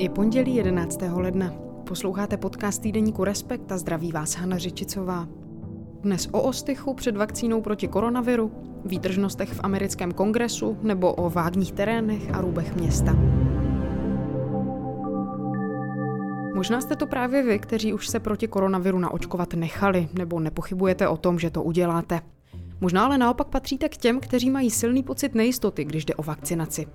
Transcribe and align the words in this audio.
Je 0.00 0.10
pondělí 0.10 0.54
11. 0.54 0.98
ledna. 1.12 1.52
Posloucháte 1.86 2.36
podcast 2.36 2.82
týdeníku 2.82 3.24
Respekt 3.24 3.72
a 3.72 3.78
zdraví 3.78 4.12
vás 4.12 4.34
Hana 4.34 4.58
Řičicová. 4.58 5.28
Dnes 6.00 6.28
o 6.32 6.42
ostychu 6.42 6.94
před 6.94 7.16
vakcínou 7.16 7.60
proti 7.60 7.88
koronaviru, 7.88 8.52
výtržnostech 8.84 9.52
v 9.52 9.60
americkém 9.62 10.12
kongresu 10.12 10.78
nebo 10.82 11.14
o 11.14 11.30
vágních 11.30 11.72
terénech 11.72 12.34
a 12.34 12.40
růbech 12.40 12.76
města. 12.76 13.12
Možná 16.54 16.80
jste 16.80 16.96
to 16.96 17.06
právě 17.06 17.42
vy, 17.42 17.58
kteří 17.58 17.92
už 17.92 18.08
se 18.08 18.20
proti 18.20 18.48
koronaviru 18.48 18.98
naočkovat 18.98 19.54
nechali, 19.54 20.08
nebo 20.18 20.40
nepochybujete 20.40 21.08
o 21.08 21.16
tom, 21.16 21.38
že 21.38 21.50
to 21.50 21.62
uděláte. 21.62 22.20
Možná 22.80 23.04
ale 23.04 23.18
naopak 23.18 23.48
patříte 23.48 23.88
k 23.88 23.96
těm, 23.96 24.20
kteří 24.20 24.50
mají 24.50 24.70
silný 24.70 25.02
pocit 25.02 25.34
nejistoty, 25.34 25.84
když 25.84 26.04
jde 26.04 26.14
o 26.14 26.22
vakcinaci. 26.22 26.86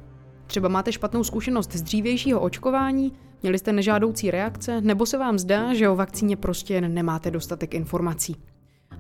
Třeba 0.48 0.70
máte 0.70 0.92
špatnou 0.92 1.24
zkušenost 1.24 1.72
z 1.74 1.82
dřívějšího 1.82 2.42
očkování, 2.42 3.14
měli 3.42 3.60
jste 3.60 3.74
nežádoucí 3.74 4.32
reakce, 4.32 4.82
nebo 4.82 5.06
se 5.06 5.18
vám 5.18 5.40
zdá, 5.40 5.74
že 5.74 5.90
o 5.90 5.96
vakcíně 5.96 6.38
prostě 6.38 6.74
jen 6.74 6.94
nemáte 6.94 7.32
dostatek 7.32 7.74
informací. 7.74 8.36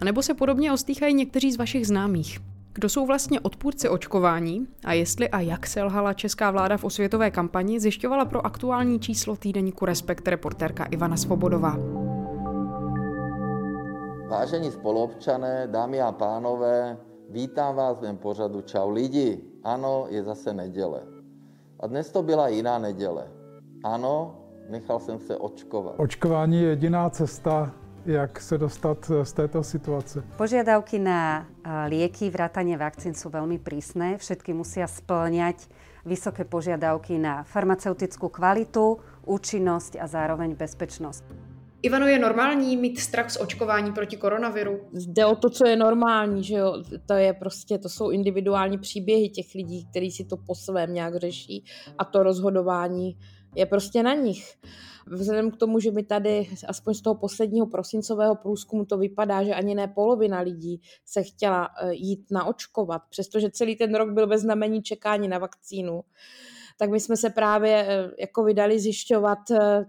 A 0.02 0.06
nebo 0.06 0.22
se 0.22 0.34
podobně 0.34 0.74
ostýchají 0.74 1.14
někteří 1.14 1.52
z 1.52 1.58
vašich 1.58 1.88
známých. 1.88 2.40
Kdo 2.74 2.90
jsou 2.90 3.06
vlastně 3.06 3.40
odpůrci 3.40 3.90
očkování 3.90 4.68
a 4.86 4.94
jestli 4.94 5.30
a 5.30 5.40
jak 5.40 5.68
selhala 5.68 6.14
česká 6.14 6.52
vláda 6.52 6.78
v 6.78 6.84
osvětové 6.84 7.32
kampani, 7.32 7.80
zjišťovala 7.80 8.26
pro 8.26 8.46
aktuální 8.46 9.00
číslo 9.00 9.36
týdeníku 9.36 9.86
Respekt 9.86 10.28
reportérka 10.28 10.86
Ivana 10.86 11.18
Svobodová. 11.18 11.78
Vážení 14.30 14.72
spoluobčané, 14.72 15.68
dámy 15.72 16.02
a 16.02 16.12
pánové, 16.12 16.98
vítám 17.30 17.76
vás 17.76 17.98
v 17.98 18.02
mém 18.02 18.18
pořadu 18.18 18.62
Čau 18.62 18.90
lidi. 18.90 19.42
Ano, 19.64 20.06
je 20.10 20.24
zase 20.24 20.54
neděle. 20.54 21.13
A 21.84 21.88
dnes 21.88 22.12
to 22.12 22.24
byla 22.24 22.48
jiná 22.48 22.80
neděle. 22.80 23.28
Ano, 23.84 24.36
nechal 24.70 25.00
jsem 25.00 25.20
se 25.20 25.38
očkovat. 25.38 25.96
Očkování 25.98 26.62
je 26.62 26.70
jediná 26.70 27.10
cesta, 27.10 27.72
jak 28.06 28.42
se 28.42 28.58
dostat 28.58 29.12
z 29.24 29.34
této 29.34 29.64
situace. 29.64 30.24
Požiadavky 30.38 31.00
na 31.00 31.44
lieky, 31.92 32.32
vrátanie 32.32 32.80
vakcín 32.80 33.12
sú 33.12 33.28
veľmi 33.28 33.60
prísne. 33.60 34.16
Všetky 34.16 34.56
musia 34.56 34.88
splňať 34.88 35.68
vysoké 36.08 36.48
požiadavky 36.48 37.20
na 37.20 37.44
farmaceutickú 37.44 38.32
kvalitu, 38.32 39.04
účinnosť 39.28 40.00
a 40.00 40.08
zároveň 40.08 40.56
bezpečnosť. 40.56 41.53
Ivano, 41.86 42.08
je 42.08 42.20
normální 42.20 42.78
mít 42.78 43.00
strach 43.00 43.32
z 43.32 43.38
očkování 43.38 43.92
proti 43.92 44.18
koronaviru? 44.18 44.80
Jde 44.94 45.26
o 45.26 45.36
to, 45.36 45.50
co 45.50 45.68
je 45.68 45.76
normální, 45.76 46.44
že 46.44 46.56
jo, 46.56 46.84
to 47.06 47.14
je 47.14 47.34
prostě, 47.34 47.78
to 47.78 47.90
jsou 47.90 48.10
individuální 48.10 48.78
příběhy 48.78 49.30
těch 49.30 49.46
lidí, 49.56 49.86
kteří 49.86 50.12
si 50.12 50.26
to 50.26 50.38
po 50.38 50.56
svém 50.56 50.94
nějak 50.94 51.16
řeší 51.16 51.66
a 51.98 52.06
to 52.06 52.24
rozhodování 52.24 53.18
je 53.56 53.66
prostě 53.66 54.04
na 54.04 54.14
nich. 54.14 54.56
Vzhledem 55.08 55.52
k 55.52 55.58
tomu, 55.58 55.80
že 55.80 55.92
mi 55.92 56.04
tady, 56.04 56.50
aspoň 56.68 56.94
z 56.94 57.02
toho 57.02 57.16
posledního 57.16 57.68
prosincového 57.68 58.36
průzkumu, 58.36 58.86
to 58.86 58.98
vypadá, 58.98 59.44
že 59.44 59.54
ani 59.54 59.76
ne 59.76 59.88
polovina 59.88 60.40
lidí 60.40 60.82
se 61.06 61.24
chtěla 61.24 61.70
eh, 61.82 61.94
jít 61.94 62.26
naočkovat, 62.32 63.02
přestože 63.10 63.52
celý 63.52 63.76
ten 63.76 63.96
rok 63.96 64.10
byl 64.10 64.28
ve 64.28 64.38
znamení 64.38 64.82
čekání 64.84 65.28
na 65.28 65.38
vakcínu, 65.38 66.02
tak 66.78 66.90
my 66.90 67.00
jsme 67.00 67.18
se 67.18 67.30
právě 67.30 67.86
eh, 67.88 68.12
jako 68.20 68.44
vydali 68.44 68.80
zjišťovat, 68.80 69.52
eh, 69.52 69.86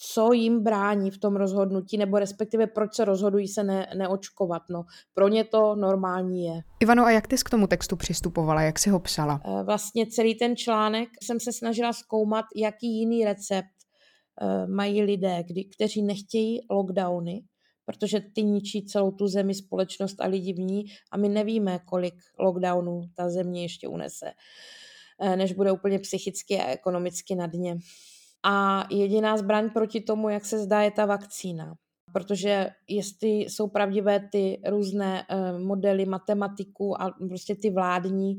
co 0.00 0.32
jim 0.32 0.62
brání 0.62 1.10
v 1.10 1.18
tom 1.18 1.36
rozhodnutí, 1.36 1.98
nebo 1.98 2.18
respektive 2.18 2.66
proč 2.66 2.94
se 2.94 3.04
rozhodují 3.04 3.48
se 3.48 3.64
ne, 3.64 3.86
neočkovat. 3.96 4.62
No, 4.70 4.84
pro 5.14 5.28
ně 5.28 5.44
to 5.44 5.74
normální 5.74 6.44
je. 6.44 6.60
Ivano, 6.80 7.04
a 7.04 7.10
jak 7.10 7.26
ty 7.26 7.38
jsi 7.38 7.44
k 7.44 7.50
tomu 7.50 7.66
textu 7.66 7.96
přistupovala, 7.96 8.62
jak 8.62 8.78
si 8.78 8.90
ho 8.90 9.00
psala? 9.00 9.40
Vlastně 9.64 10.06
celý 10.06 10.34
ten 10.34 10.56
článek 10.56 11.08
jsem 11.22 11.40
se 11.40 11.52
snažila 11.52 11.92
zkoumat, 11.92 12.44
jaký 12.56 12.98
jiný 12.98 13.24
recept 13.24 13.78
Eh, 14.40 14.66
mají 14.66 15.02
lidé, 15.02 15.42
kdy, 15.46 15.64
kteří 15.64 16.02
nechtějí 16.02 16.60
lockdowny, 16.70 17.42
protože 17.84 18.20
ty 18.20 18.42
ničí 18.42 18.86
celou 18.86 19.10
tu 19.10 19.28
zemi, 19.28 19.54
společnost 19.54 20.20
a 20.20 20.26
lidi 20.26 20.52
v 20.52 20.58
ní 20.58 20.84
a 21.12 21.16
my 21.16 21.28
nevíme, 21.28 21.78
kolik 21.84 22.14
lockdownů 22.38 23.00
ta 23.14 23.30
země 23.30 23.62
ještě 23.62 23.88
unese, 23.88 24.32
eh, 25.20 25.36
než 25.36 25.52
bude 25.52 25.72
úplně 25.72 25.98
psychicky 25.98 26.58
a 26.58 26.66
ekonomicky 26.66 27.34
na 27.34 27.46
dně. 27.46 27.76
A 28.42 28.84
jediná 28.90 29.36
zbraň 29.36 29.70
proti 29.70 30.00
tomu, 30.00 30.28
jak 30.28 30.44
se 30.44 30.58
zdá, 30.58 30.82
je 30.82 30.90
ta 30.90 31.06
vakcína. 31.06 31.74
Protože 32.12 32.70
jestli 32.88 33.28
jsou 33.28 33.68
pravdivé 33.68 34.28
ty 34.32 34.62
různé 34.66 35.26
eh, 35.28 35.58
modely 35.58 36.06
matematiků 36.06 37.02
a 37.02 37.14
prostě 37.28 37.54
ty 37.54 37.70
vládní, 37.70 38.38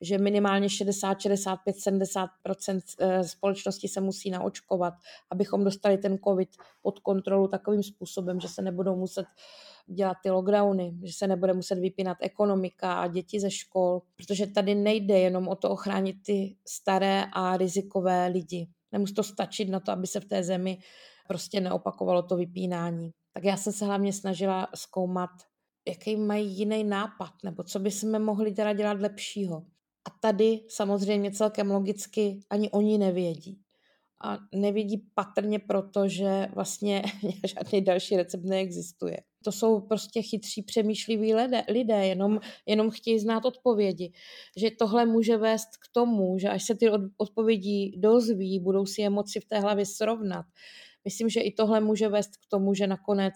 že 0.00 0.18
minimálně 0.18 0.68
60, 0.68 1.20
65, 1.20 1.76
70% 1.76 2.80
společnosti 3.22 3.88
se 3.88 4.00
musí 4.00 4.30
naočkovat, 4.30 4.94
abychom 5.30 5.64
dostali 5.64 5.98
ten 5.98 6.18
COVID 6.18 6.48
pod 6.82 6.98
kontrolu 6.98 7.48
takovým 7.48 7.82
způsobem, 7.82 8.40
že 8.40 8.48
se 8.48 8.62
nebudou 8.62 8.96
muset 8.96 9.26
dělat 9.86 10.16
ty 10.22 10.30
lockdowny, 10.30 10.94
že 11.02 11.12
se 11.12 11.26
nebude 11.26 11.52
muset 11.52 11.78
vypínat 11.78 12.16
ekonomika 12.20 12.94
a 12.94 13.06
děti 13.06 13.40
ze 13.40 13.50
škol, 13.50 14.02
protože 14.16 14.46
tady 14.46 14.74
nejde 14.74 15.18
jenom 15.18 15.48
o 15.48 15.56
to 15.56 15.70
ochránit 15.70 16.16
ty 16.26 16.56
staré 16.66 17.24
a 17.32 17.56
rizikové 17.56 18.26
lidi. 18.26 18.68
Nemusí 18.92 19.14
to 19.14 19.22
stačit 19.22 19.68
na 19.68 19.80
to, 19.80 19.92
aby 19.92 20.06
se 20.06 20.20
v 20.20 20.24
té 20.24 20.42
zemi 20.42 20.78
prostě 21.28 21.60
neopakovalo 21.60 22.22
to 22.22 22.36
vypínání. 22.36 23.10
Tak 23.32 23.44
já 23.44 23.56
jsem 23.56 23.72
se 23.72 23.84
hlavně 23.84 24.12
snažila 24.12 24.68
zkoumat, 24.74 25.30
jaký 25.88 26.16
mají 26.16 26.58
jiný 26.58 26.84
nápad, 26.84 27.32
nebo 27.44 27.62
co 27.62 27.78
by 27.78 27.90
jsme 27.90 28.18
mohli 28.18 28.52
teda 28.52 28.72
dělat 28.72 29.00
lepšího. 29.00 29.56
A 30.06 30.10
tady 30.20 30.60
samozřejmě 30.68 31.30
celkem 31.30 31.70
logicky 31.70 32.40
ani 32.50 32.70
oni 32.70 32.98
nevědí. 32.98 33.60
A 34.24 34.38
nevědí 34.54 35.10
patrně 35.14 35.58
proto, 35.58 36.08
že 36.08 36.48
vlastně 36.54 37.02
žádný 37.46 37.84
další 37.84 38.16
recept 38.16 38.44
neexistuje. 38.44 39.16
To 39.44 39.52
jsou 39.52 39.80
prostě 39.80 40.22
chytří, 40.22 40.62
přemýšliví 40.62 41.34
lidé, 41.34 41.62
lidé 41.68 42.06
jenom, 42.06 42.40
jenom 42.66 42.90
chtějí 42.90 43.18
znát 43.18 43.44
odpovědi. 43.44 44.12
Že 44.56 44.70
tohle 44.78 45.06
může 45.06 45.36
vést 45.36 45.68
k 45.68 45.92
tomu, 45.92 46.38
že 46.38 46.48
až 46.48 46.64
se 46.64 46.74
ty 46.74 46.90
odpovědi 47.16 47.94
dozví, 47.96 48.60
budou 48.60 48.86
si 48.86 49.02
je 49.02 49.10
moci 49.10 49.40
v 49.40 49.44
té 49.44 49.60
hlavě 49.60 49.86
srovnat. 49.86 50.46
Myslím, 51.04 51.28
že 51.28 51.40
i 51.40 51.52
tohle 51.52 51.80
může 51.80 52.08
vést 52.08 52.36
k 52.36 52.46
tomu, 52.48 52.74
že 52.74 52.86
nakonec, 52.86 53.34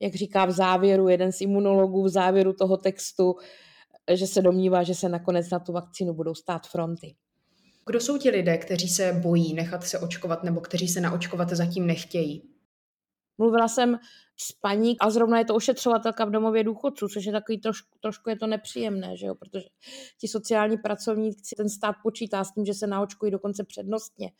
jak 0.00 0.14
říká 0.14 0.44
v 0.44 0.50
závěru 0.50 1.08
jeden 1.08 1.32
z 1.32 1.40
imunologů, 1.40 2.02
v 2.02 2.08
závěru 2.08 2.52
toho 2.52 2.76
textu, 2.76 3.34
že 4.14 4.26
se 4.26 4.42
domnívá, 4.42 4.82
že 4.82 4.94
se 4.94 5.08
nakonec 5.08 5.50
na 5.50 5.58
tu 5.58 5.72
vakcínu 5.72 6.14
budou 6.14 6.34
stát 6.34 6.66
fronty. 6.66 7.14
Kdo 7.86 8.00
jsou 8.00 8.18
ti 8.18 8.30
lidé, 8.30 8.58
kteří 8.58 8.88
se 8.88 9.12
bojí 9.12 9.54
nechat 9.54 9.84
se 9.84 9.98
očkovat 9.98 10.44
nebo 10.44 10.60
kteří 10.60 10.88
se 10.88 11.00
naočkovat 11.00 11.50
zatím 11.50 11.86
nechtějí? 11.86 12.53
Mluvila 13.38 13.68
jsem 13.68 13.98
s 14.36 14.52
paní 14.52 14.98
a 14.98 15.10
zrovna 15.10 15.38
je 15.38 15.44
to 15.44 15.54
ošetřovatelka 15.54 16.24
v 16.24 16.30
domově 16.30 16.64
důchodců, 16.64 17.08
což 17.08 17.24
je 17.24 17.32
takový 17.32 17.60
trošku, 17.60 17.98
trošku 18.00 18.30
je 18.30 18.36
to 18.36 18.46
nepříjemné, 18.46 19.16
že 19.16 19.26
jo? 19.26 19.34
protože 19.34 19.64
ti 20.20 20.28
sociální 20.28 20.76
pracovníci, 20.76 21.54
ten 21.56 21.68
stát 21.68 21.96
počítá 22.02 22.44
s 22.44 22.52
tím, 22.52 22.64
že 22.66 22.74
se 22.74 22.86
naočkují 22.86 23.32
dokonce 23.32 23.64
přednostně. 23.64 24.30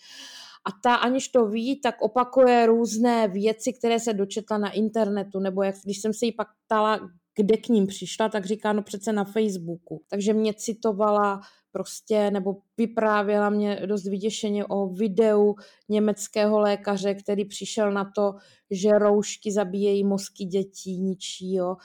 A 0.66 0.72
ta, 0.82 0.94
aniž 0.94 1.28
to 1.28 1.46
ví, 1.46 1.80
tak 1.80 2.02
opakuje 2.02 2.66
různé 2.66 3.28
věci, 3.28 3.72
které 3.72 4.00
se 4.00 4.14
dočetla 4.14 4.58
na 4.58 4.70
internetu, 4.70 5.40
nebo 5.40 5.62
jak, 5.62 5.74
když 5.84 6.00
jsem 6.00 6.14
se 6.14 6.26
jí 6.26 6.32
pak 6.32 6.48
ptala, 6.64 7.10
kde 7.36 7.56
k 7.56 7.68
ním 7.68 7.86
přišla, 7.86 8.28
tak 8.28 8.46
říká, 8.46 8.72
no 8.72 8.82
přece 8.82 9.12
na 9.12 9.24
Facebooku. 9.24 10.02
Takže 10.08 10.32
mě 10.32 10.54
citovala 10.54 11.40
prostě, 11.74 12.30
nebo 12.30 12.56
vyprávěla 12.78 13.50
mě 13.50 13.82
dost 13.86 14.04
vyděšeně 14.04 14.64
o 14.64 14.86
videu 14.86 15.54
německého 15.88 16.58
lékaře, 16.58 17.14
který 17.14 17.44
přišel 17.44 17.92
na 17.92 18.04
to, 18.14 18.34
že 18.70 18.90
roušky 18.90 19.52
zabíjejí 19.52 20.04
mozky 20.04 20.44
dětí, 20.44 20.98
ničí, 20.98 21.54
jo. 21.54 21.76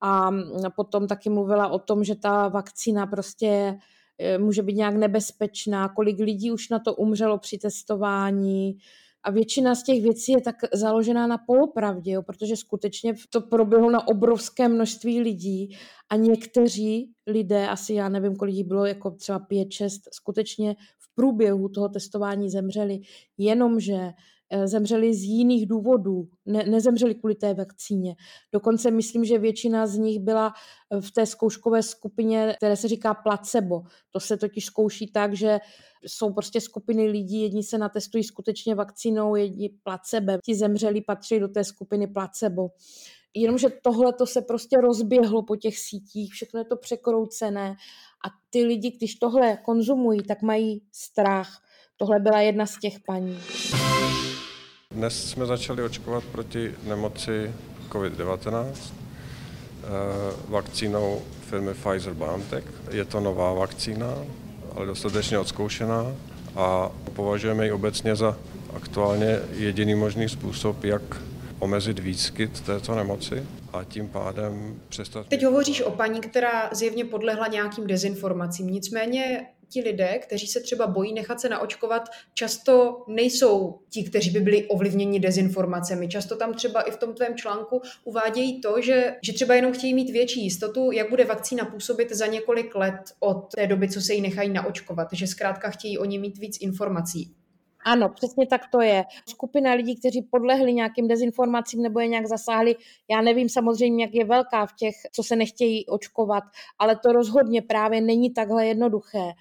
A 0.00 0.30
potom 0.76 1.06
taky 1.06 1.30
mluvila 1.30 1.68
o 1.68 1.78
tom, 1.78 2.04
že 2.04 2.14
ta 2.14 2.48
vakcína 2.48 3.06
prostě 3.06 3.78
e, 4.18 4.38
může 4.38 4.62
být 4.62 4.76
nějak 4.76 4.94
nebezpečná, 4.94 5.88
kolik 5.88 6.18
lidí 6.18 6.52
už 6.52 6.68
na 6.68 6.78
to 6.78 6.94
umřelo 6.94 7.38
při 7.38 7.58
testování, 7.58 8.78
a 9.24 9.30
většina 9.30 9.74
z 9.74 9.82
těch 9.82 10.02
věcí 10.02 10.32
je 10.32 10.40
tak 10.40 10.56
založená 10.72 11.26
na 11.26 11.38
polopravdě, 11.38 12.12
jo, 12.12 12.22
protože 12.22 12.56
skutečně 12.56 13.14
to 13.30 13.40
proběhlo 13.40 13.90
na 13.90 14.08
obrovské 14.08 14.68
množství 14.68 15.20
lidí 15.20 15.76
a 16.10 16.16
někteří 16.16 17.12
lidé, 17.26 17.68
asi 17.68 17.94
já 17.94 18.08
nevím, 18.08 18.36
kolik 18.36 18.54
jich 18.54 18.66
bylo, 18.66 18.86
jako 18.86 19.10
třeba 19.10 19.38
pět, 19.38 19.72
šest, 19.72 20.02
skutečně 20.12 20.74
v 20.98 21.14
průběhu 21.14 21.68
toho 21.68 21.88
testování 21.88 22.50
zemřeli, 22.50 23.00
jenomže 23.38 24.12
zemřeli 24.64 25.14
z 25.14 25.22
jiných 25.22 25.66
důvodů, 25.66 26.28
ne, 26.46 26.64
nezemřeli 26.64 27.14
kvůli 27.14 27.34
té 27.34 27.54
vakcíně. 27.54 28.14
Dokonce 28.52 28.90
myslím, 28.90 29.24
že 29.24 29.38
většina 29.38 29.86
z 29.86 29.98
nich 29.98 30.18
byla 30.18 30.52
eh, 30.90 31.00
v 31.00 31.10
té 31.10 31.26
zkouškové 31.26 31.82
skupině, 31.82 32.54
které 32.56 32.76
se 32.76 32.88
říká 32.88 33.14
placebo. 33.14 33.82
To 34.10 34.20
se 34.20 34.36
totiž 34.36 34.64
zkouší 34.64 35.12
tak, 35.12 35.36
že 35.36 35.58
jsou 36.06 36.32
prostě 36.32 36.60
skupiny 36.60 37.06
lidí, 37.06 37.42
jedni 37.42 37.62
se 37.62 37.78
natestují 37.78 38.24
skutečně 38.24 38.74
vakcínou, 38.74 39.36
jedni 39.36 39.70
placebem. 39.82 40.40
Ti 40.44 40.54
zemřeli 40.54 41.00
patří 41.00 41.40
do 41.40 41.48
té 41.48 41.64
skupiny 41.64 42.06
placebo. 42.06 42.68
Jenomže 43.36 43.68
tohle 43.82 44.12
to 44.12 44.26
se 44.26 44.42
prostě 44.42 44.76
rozběhlo 44.76 45.42
po 45.42 45.56
těch 45.56 45.78
sítích, 45.78 46.32
všechno 46.32 46.60
je 46.60 46.64
to 46.64 46.76
překroucené 46.76 47.70
a 48.26 48.28
ty 48.50 48.64
lidi, 48.64 48.90
když 48.90 49.14
tohle 49.14 49.56
konzumují, 49.64 50.22
tak 50.22 50.42
mají 50.42 50.82
strach 50.92 51.64
tohle 51.96 52.20
byla 52.20 52.40
jedna 52.40 52.66
z 52.66 52.78
těch 52.78 53.00
paní. 53.06 53.38
Dnes 54.94 55.30
jsme 55.30 55.46
začali 55.46 55.82
očkovat 55.82 56.24
proti 56.24 56.74
nemoci 56.84 57.52
COVID-19 57.90 58.66
eh, 58.72 59.86
vakcínou 60.48 61.22
firmy 61.50 61.72
Pfizer-BioNTech. 61.72 62.64
Je 62.90 63.04
to 63.04 63.20
nová 63.20 63.52
vakcína, 63.52 64.14
ale 64.76 64.86
dostatečně 64.86 65.38
odzkoušená 65.38 66.12
a 66.56 66.90
považujeme 67.14 67.64
ji 67.64 67.72
obecně 67.72 68.16
za 68.16 68.36
aktuálně 68.76 69.38
jediný 69.52 69.94
možný 69.94 70.28
způsob, 70.28 70.84
jak 70.84 71.02
omezit 71.58 71.98
výskyt 71.98 72.60
této 72.60 72.94
nemoci 72.94 73.46
a 73.72 73.84
tím 73.84 74.08
pádem 74.08 74.80
přestat... 74.88 75.26
Teď 75.26 75.44
hovoříš 75.44 75.82
o 75.82 75.90
paní, 75.90 76.20
která 76.20 76.70
zjevně 76.72 77.04
podlehla 77.04 77.46
nějakým 77.46 77.86
dezinformacím. 77.86 78.66
Nicméně 78.66 79.46
ti 79.68 79.80
lidé, 79.80 80.18
kteří 80.18 80.46
se 80.46 80.60
třeba 80.60 80.86
bojí 80.86 81.14
nechat 81.14 81.40
se 81.40 81.48
naočkovat, 81.48 82.08
často 82.34 83.04
nejsou 83.08 83.78
ti, 83.90 84.04
kteří 84.04 84.30
by 84.30 84.40
byli 84.40 84.64
ovlivněni 84.64 85.20
dezinformacemi. 85.20 86.08
Často 86.08 86.36
tam 86.36 86.54
třeba 86.54 86.82
i 86.82 86.90
v 86.90 86.96
tom 86.96 87.14
tvém 87.14 87.34
článku 87.36 87.82
uvádějí 88.04 88.60
to, 88.60 88.80
že, 88.80 89.16
že 89.22 89.32
třeba 89.32 89.54
jenom 89.54 89.72
chtějí 89.72 89.94
mít 89.94 90.10
větší 90.10 90.44
jistotu, 90.44 90.92
jak 90.92 91.10
bude 91.10 91.24
vakcína 91.24 91.64
působit 91.64 92.12
za 92.12 92.26
několik 92.26 92.74
let 92.74 93.00
od 93.20 93.54
té 93.54 93.66
doby, 93.66 93.88
co 93.88 94.00
se 94.00 94.14
jí 94.14 94.20
nechají 94.20 94.50
naočkovat. 94.50 95.08
Že 95.12 95.26
zkrátka 95.26 95.70
chtějí 95.70 95.98
oni 95.98 96.18
mít 96.18 96.38
víc 96.38 96.58
informací. 96.60 97.34
Ano, 97.84 98.08
přesně 98.08 98.46
tak 98.46 98.60
to 98.72 98.80
je. 98.80 99.04
Skupina 99.28 99.72
lidí, 99.72 99.96
kteří 99.96 100.22
podlehli 100.22 100.72
nějakým 100.72 101.08
dezinformacím 101.08 101.82
nebo 101.82 102.00
je 102.00 102.08
nějak 102.08 102.26
zasáhli, 102.26 102.76
já 103.10 103.22
nevím 103.22 103.48
samozřejmě, 103.48 104.04
jak 104.04 104.14
je 104.14 104.24
velká 104.24 104.66
v 104.66 104.72
těch, 104.72 104.94
co 105.12 105.22
se 105.22 105.36
nechtějí 105.36 105.86
očkovat, 105.86 106.44
ale 106.78 106.96
to 106.96 107.12
rozhodně 107.12 107.62
právě 107.62 108.00
není 108.00 108.32
takhle 108.32 108.66
jednoduché. 108.66 109.32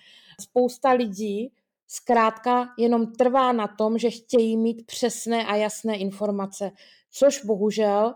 Spousta 0.42 0.92
lidí 0.92 1.52
zkrátka 1.88 2.70
jenom 2.78 3.12
trvá 3.12 3.52
na 3.52 3.68
tom, 3.68 3.98
že 3.98 4.10
chtějí 4.10 4.58
mít 4.58 4.86
přesné 4.86 5.46
a 5.46 5.56
jasné 5.56 5.98
informace, 5.98 6.72
což 7.12 7.46
bohužel 7.46 8.14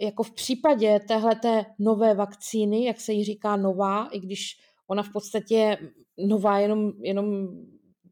jako 0.00 0.22
v 0.22 0.34
případě 0.34 1.00
téhleté 1.08 1.66
nové 1.78 2.14
vakcíny, 2.14 2.84
jak 2.84 3.00
se 3.00 3.12
jí 3.12 3.24
říká 3.24 3.56
nová, 3.56 4.08
i 4.12 4.20
když 4.20 4.56
ona 4.86 5.02
v 5.02 5.12
podstatě 5.12 5.54
je 5.54 5.78
nová 6.18 6.58
jenom, 6.58 6.92
jenom 7.02 7.48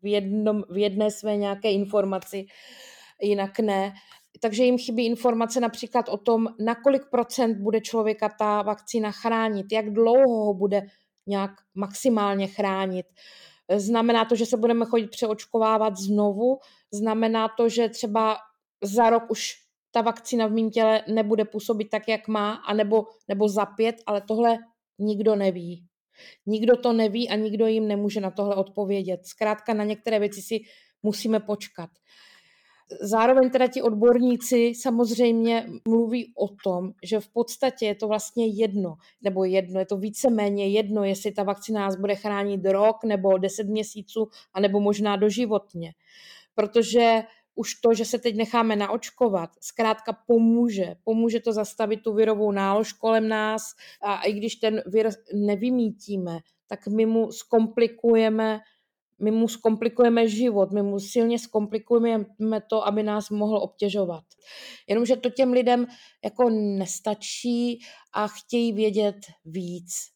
v, 0.03 0.07
jednom, 0.07 0.63
v 0.69 0.77
jedné 0.77 1.11
své 1.11 1.37
nějaké 1.37 1.73
informaci, 1.73 2.47
jinak 3.23 3.59
ne. 3.59 3.93
Takže 4.41 4.65
jim 4.65 4.79
chybí 4.79 5.07
informace 5.07 5.61
například 5.61 6.09
o 6.09 6.17
tom, 6.17 6.49
na 6.59 6.75
kolik 6.75 7.03
procent 7.11 7.59
bude 7.59 7.81
člověka 7.81 8.29
ta 8.39 8.63
vakcína 8.63 9.11
chránit, 9.11 9.67
jak 9.73 9.91
dlouho 9.91 10.45
ho 10.45 10.55
bude 10.55 10.83
nějak 11.27 11.51
maximálně 11.75 12.47
chránit. 12.47 13.07
Znamená 13.77 14.25
to, 14.25 14.35
že 14.37 14.47
se 14.47 14.57
budeme 14.57 14.85
chodit 14.85 15.11
přeočkovávat 15.11 15.97
znovu, 15.97 16.59
znamená 16.93 17.49
to, 17.49 17.69
že 17.69 17.89
třeba 17.89 18.37
za 18.85 19.11
rok 19.11 19.23
už 19.31 19.63
ta 19.91 20.01
vakcína 20.01 20.47
v 20.47 20.53
mém 20.53 20.71
těle 20.71 21.05
nebude 21.09 21.45
působit 21.45 21.85
tak, 21.85 22.09
jak 22.09 22.29
má, 22.29 22.53
anebo, 22.53 23.05
nebo 23.29 23.49
za 23.49 23.67
pět, 23.67 23.97
ale 24.07 24.21
tohle 24.21 24.59
nikdo 24.99 25.37
neví. 25.37 25.87
Nikdo 26.47 26.77
to 26.77 26.93
neví 26.93 27.29
a 27.29 27.37
nikdo 27.37 27.67
jim 27.67 27.89
nemůže 27.89 28.21
na 28.21 28.31
tohle 28.31 28.55
odpovědět. 28.55 29.27
Zkrátka 29.27 29.75
na 29.75 29.85
některé 29.85 30.19
věci 30.19 30.43
si 30.43 30.61
musíme 31.03 31.41
počkat. 31.41 31.91
Zároveň 33.01 33.51
teda 33.51 33.67
ti 33.67 33.83
odborníci 33.83 34.73
samozřejmě 34.75 35.67
mluví 35.89 36.33
o 36.37 36.49
tom, 36.65 36.93
že 37.03 37.21
v 37.21 37.29
podstatě 37.29 37.87
je 37.87 37.95
to 37.95 38.09
vlastně 38.09 38.47
jedno, 38.47 38.95
nebo 39.23 39.45
jedno, 39.45 39.81
je 39.81 39.87
to 39.87 39.97
víceméně 39.97 40.69
jedno, 40.69 41.05
jestli 41.05 41.33
ta 41.33 41.43
vakcína 41.43 41.81
nás 41.81 41.97
bude 41.97 42.15
chránit 42.15 42.61
rok 42.65 43.05
nebo 43.05 43.39
deset 43.39 43.67
měsíců, 43.67 44.29
anebo 44.55 44.81
možná 44.81 45.17
doživotně. 45.17 45.93
Protože 46.55 47.23
už 47.55 47.75
to, 47.75 47.95
že 47.95 48.05
se 48.05 48.19
teď 48.19 48.37
necháme 48.37 48.77
naočkovat, 48.77 49.51
zkrátka 49.61 50.13
pomůže. 50.27 50.95
Pomůže 51.05 51.41
to 51.41 51.53
zastavit 51.53 52.03
tu 52.03 52.15
virovou 52.15 52.53
nálož 52.53 52.93
kolem 52.93 53.29
nás 53.29 53.63
a 54.03 54.23
i 54.23 54.33
když 54.33 54.57
ten 54.57 54.83
vir 54.87 55.11
nevymítíme, 55.35 56.39
tak 56.67 56.87
my 56.87 57.07
mu 57.07 57.33
zkomplikujeme 57.33 58.61
my 59.23 59.31
mu 59.31 59.49
zkomplikujeme 59.49 60.29
život, 60.29 60.73
my 60.73 60.83
mu 60.83 61.01
silně 61.01 61.39
zkomplikujeme 61.39 62.61
to, 62.67 62.87
aby 62.87 63.03
nás 63.03 63.31
mohl 63.31 63.57
obtěžovat. 63.57 64.25
Jenomže 64.89 65.17
to 65.17 65.31
těm 65.31 65.53
lidem 65.53 65.87
jako 66.25 66.51
nestačí 66.51 67.79
a 68.13 68.29
chtějí 68.29 68.73
vědět 68.73 69.17
víc. 69.45 70.12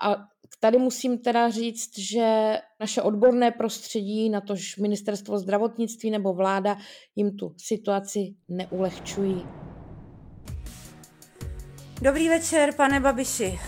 A 0.00 0.16
tady 0.60 0.78
musím 0.78 1.18
teda 1.18 1.50
říct, 1.50 1.98
že 1.98 2.58
naše 2.80 3.02
odborné 3.02 3.50
prostředí, 3.50 4.30
na 4.30 4.40
tož 4.40 4.76
ministerstvo 4.76 5.38
zdravotnictví 5.38 6.10
nebo 6.10 6.32
vláda 6.32 6.76
jim 7.16 7.36
tu 7.36 7.54
situaci 7.56 8.34
neulehčují. 8.48 9.46
Dobrý 12.02 12.28
večer, 12.28 12.72
pane 12.74 13.00
Babiši. 13.00 13.58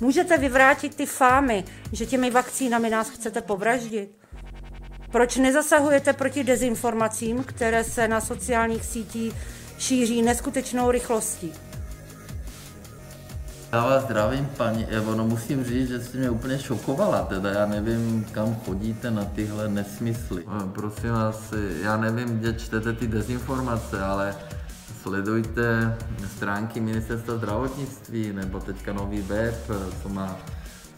Můžete 0.00 0.38
vyvrátit 0.38 0.94
ty 0.94 1.06
fámy, 1.06 1.64
že 1.92 2.06
těmi 2.06 2.30
vakcínami 2.30 2.90
nás 2.90 3.10
chcete 3.10 3.40
povraždit? 3.40 4.18
Proč 5.12 5.36
nezasahujete 5.36 6.12
proti 6.12 6.44
dezinformacím, 6.44 7.44
které 7.44 7.84
se 7.84 8.08
na 8.08 8.20
sociálních 8.20 8.84
sítích 8.84 9.34
šíří 9.78 10.22
neskutečnou 10.22 10.90
rychlostí? 10.90 11.52
Já 13.72 13.84
vás 13.84 14.04
zdravím, 14.04 14.48
paní 14.56 14.84
Evo, 14.84 15.14
no 15.14 15.26
musím 15.26 15.64
říct, 15.64 15.88
že 15.88 16.00
jste 16.00 16.18
mě 16.18 16.30
úplně 16.30 16.58
šokovala, 16.58 17.24
teda 17.24 17.50
já 17.50 17.66
nevím, 17.66 18.26
kam 18.32 18.54
chodíte 18.54 19.10
na 19.10 19.24
tyhle 19.24 19.68
nesmysly. 19.68 20.44
No, 20.46 20.68
prosím 20.68 21.10
vás, 21.10 21.54
já 21.82 21.96
nevím, 21.96 22.38
kde 22.38 22.54
čtete 22.54 22.92
ty 22.92 23.06
dezinformace, 23.06 24.02
ale 24.02 24.34
sledujte 25.02 25.96
stránky 26.36 26.80
ministerstva 26.80 27.36
zdravotnictví 27.36 28.32
nebo 28.32 28.60
teďka 28.60 28.92
nový 28.92 29.22
web, 29.22 29.54
co 30.02 30.08
má 30.08 30.38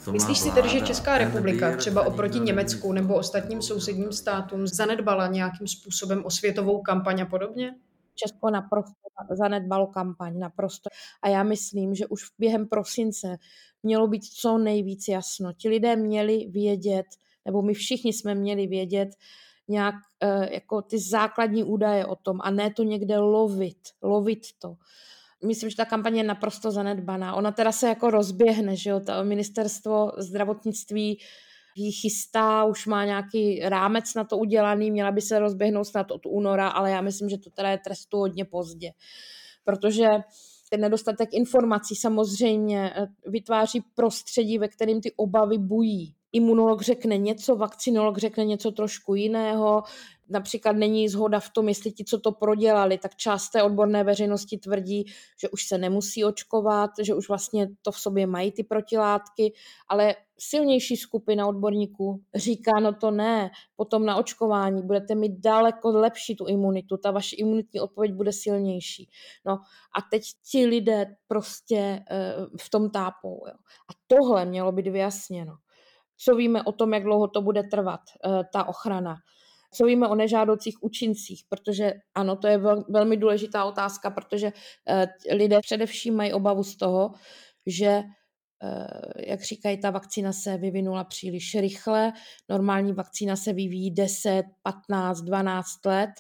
co 0.05 0.13
Myslíš 0.13 0.39
si 0.39 0.51
tedy, 0.51 0.69
že 0.69 0.81
Česká 0.81 1.19
republika 1.19 1.77
třeba 1.77 2.03
oproti 2.07 2.41
Německu 2.41 2.93
nebo 2.93 3.15
ostatním 3.15 3.63
sousedním 3.63 4.13
státům 4.13 4.67
zanedbala 4.67 5.27
nějakým 5.27 5.67
způsobem 5.67 6.25
osvětovou 6.25 6.83
kampaň 6.83 7.21
a 7.21 7.27
podobně? 7.27 7.75
Česko 8.19 8.51
naprosto 8.51 8.95
zanedbalo 9.31 9.87
kampaň, 9.87 10.39
naprosto. 10.39 10.91
A 11.23 11.29
já 11.29 11.43
myslím, 11.43 11.95
že 11.95 12.07
už 12.07 12.23
během 12.39 12.69
prosince 12.69 13.37
mělo 13.83 14.07
být 14.09 14.25
co 14.25 14.59
nejvíc 14.59 15.09
jasno. 15.09 15.53
Ti 15.53 15.69
lidé 15.69 15.97
měli 15.97 16.47
vědět, 16.51 17.07
nebo 17.45 17.63
my 17.63 17.75
všichni 17.75 18.13
jsme 18.13 18.35
měli 18.35 18.67
vědět, 18.67 19.09
nějak 19.69 19.95
uh, 19.95 20.43
jako 20.43 20.83
ty 20.83 20.99
základní 20.99 21.65
údaje 21.65 22.07
o 22.07 22.17
tom 22.17 22.39
a 22.43 22.51
ne 22.51 22.71
to 22.71 22.83
někde 22.83 23.19
lovit, 23.19 23.79
lovit 24.03 24.47
to. 24.59 24.77
Myslím, 25.47 25.71
že 25.71 25.77
ta 25.77 25.85
kampaně 25.85 26.21
je 26.21 26.25
naprosto 26.25 26.71
zanedbaná. 26.71 27.35
Ona 27.35 27.53
teda 27.53 27.73
se 27.73 27.89
jako 27.89 28.11
rozběhne, 28.11 28.77
že 28.77 28.91
jo, 28.91 29.01
to 29.01 29.25
ministerstvo 29.25 30.13
zdravotnictví 30.19 31.21
ji 31.79 31.93
chystá, 31.93 32.65
už 32.65 32.87
má 32.87 33.05
nějaký 33.05 33.61
rámec 33.61 34.15
na 34.15 34.25
to 34.25 34.39
udělaný, 34.39 34.91
měla 34.91 35.13
by 35.13 35.21
se 35.21 35.39
rozběhnout 35.39 35.85
snad 35.85 36.11
od 36.11 36.27
února, 36.27 36.69
ale 36.69 36.91
já 36.91 37.01
myslím, 37.01 37.29
že 37.29 37.39
to 37.39 37.51
teda 37.51 37.71
je 37.71 37.79
trestu 37.79 38.19
hodně 38.19 38.45
pozdě. 38.45 38.91
Protože 39.65 40.07
ten 40.71 40.81
nedostatek 40.81 41.29
informací 41.33 41.95
samozřejmě 41.95 42.93
eh, 42.95 43.07
vytváří 43.27 43.81
prostředí, 43.95 44.59
ve 44.59 44.69
kterém 44.69 45.01
ty 45.01 45.13
obavy 45.17 45.59
bují 45.59 46.15
imunolog 46.33 46.83
řekne 46.83 47.19
něco, 47.19 47.57
vakcinolog 47.57 48.19
řekne 48.19 48.45
něco 48.45 48.71
trošku 48.71 49.15
jiného, 49.15 49.83
například 50.29 50.77
není 50.77 51.09
zhoda 51.09 51.41
v 51.41 51.51
tom, 51.51 51.69
jestli 51.69 51.93
ti, 51.93 52.05
co 52.05 52.21
to 52.21 52.33
prodělali, 52.33 52.99
tak 52.99 53.17
část 53.17 53.51
té 53.51 53.63
odborné 53.63 54.05
veřejnosti 54.05 54.59
tvrdí, 54.59 55.05
že 55.41 55.49
už 55.49 55.65
se 55.65 55.79
nemusí 55.79 56.25
očkovat, 56.25 56.91
že 57.03 57.15
už 57.15 57.29
vlastně 57.29 57.69
to 57.83 57.93
v 57.93 57.99
sobě 57.99 58.27
mají 58.27 58.53
ty 58.53 58.65
protilátky, 58.65 59.53
ale 59.89 60.15
silnější 60.39 60.97
skupina 60.97 61.47
odborníků 61.47 62.23
říká, 62.35 62.81
no 62.81 62.93
to 62.93 63.11
ne, 63.11 63.51
potom 63.77 64.07
na 64.07 64.17
očkování 64.17 64.83
budete 64.83 65.15
mít 65.15 65.33
daleko 65.39 65.91
lepší 65.91 66.37
tu 66.37 66.47
imunitu, 66.47 66.97
ta 66.97 67.11
vaše 67.11 67.37
imunitní 67.37 67.81
odpověď 67.81 68.13
bude 68.13 68.33
silnější. 68.33 69.11
No 69.47 69.53
a 69.99 70.03
teď 70.11 70.23
ti 70.51 70.67
lidé 70.67 71.17
prostě 71.29 72.05
uh, 72.11 72.47
v 72.61 72.71
tom 72.71 72.91
tápou. 72.91 73.45
Jo. 73.47 73.55
A 73.91 73.93
tohle 74.07 74.45
mělo 74.45 74.73
být 74.73 74.89
vyjasněno 74.89 75.57
co 76.19 76.35
víme 76.35 76.63
o 76.63 76.73
tom, 76.73 76.95
jak 76.95 77.03
dlouho 77.03 77.29
to 77.29 77.43
bude 77.43 77.63
trvat, 77.63 78.01
eh, 78.25 78.45
ta 78.53 78.65
ochrana, 78.65 79.17
co 79.71 79.85
víme 79.85 80.09
o 80.09 80.15
nežádoucích 80.15 80.83
účincích, 80.83 81.45
protože 81.49 81.93
ano, 82.15 82.37
to 82.37 82.47
je 82.47 82.59
vel, 82.59 82.85
velmi 82.89 83.17
důležitá 83.17 83.65
otázka, 83.65 84.11
protože 84.11 84.53
eh, 84.89 85.09
lidé 85.33 85.59
především 85.63 86.17
mají 86.17 86.33
obavu 86.33 86.65
z 86.65 86.77
toho, 86.77 87.13
že 87.67 88.03
eh, 88.63 89.31
jak 89.31 89.43
říkají, 89.43 89.81
ta 89.81 89.91
vakcína 89.91 90.33
se 90.33 90.57
vyvinula 90.57 91.05
příliš 91.05 91.55
rychle. 91.61 92.13
Normální 92.49 92.93
vakcína 92.93 93.37
se 93.37 93.53
vyvíjí 93.53 93.91
10, 93.91 94.45
15, 94.63 95.21
12 95.21 95.87
let 95.87 96.11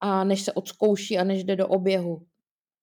a 0.00 0.24
než 0.24 0.42
se 0.42 0.52
odzkouší 0.52 1.18
a 1.18 1.24
než 1.24 1.44
jde 1.44 1.56
do 1.56 1.68
oběhu 1.68 2.26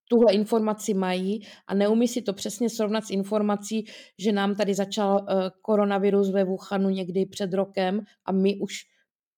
tuhle 0.10 0.34
informaci 0.34 0.94
mají 0.94 1.48
a 1.68 1.74
neumí 1.74 2.08
si 2.08 2.22
to 2.22 2.34
přesně 2.34 2.70
srovnat 2.70 3.06
s 3.06 3.10
informací, 3.10 3.86
že 4.20 4.32
nám 4.32 4.56
tady 4.56 4.74
začal 4.74 5.14
uh, 5.14 5.28
koronavirus 5.62 6.32
ve 6.32 6.44
Wuhanu 6.44 6.90
někdy 6.90 7.26
před 7.26 7.54
rokem 7.54 8.02
a 8.26 8.32
my 8.32 8.56
už 8.56 8.95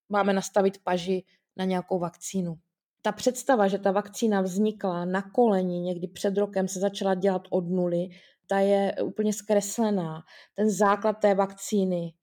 máme 0.09 0.33
nastavit 0.33 0.83
paži 0.83 1.23
na 1.57 1.65
nějakou 1.65 1.99
vakcínu. 1.99 2.55
Ta 3.01 3.11
představa, 3.11 3.67
že 3.67 3.77
ta 3.77 3.91
vakcína 3.91 4.41
vznikla 4.41 5.05
na 5.05 5.21
koleni 5.21 5.79
někdy 5.79 6.07
před 6.07 6.37
rokem, 6.37 6.67
se 6.67 6.79
začala 6.79 7.15
dělat 7.15 7.41
od 7.49 7.69
nuly, 7.69 8.09
ta 8.47 8.59
je 8.59 8.95
úplně 9.03 9.33
zkreslená. 9.33 10.23
Ten 10.55 10.69
základ 10.69 11.13
té 11.13 11.35
vakcíny 11.35 12.13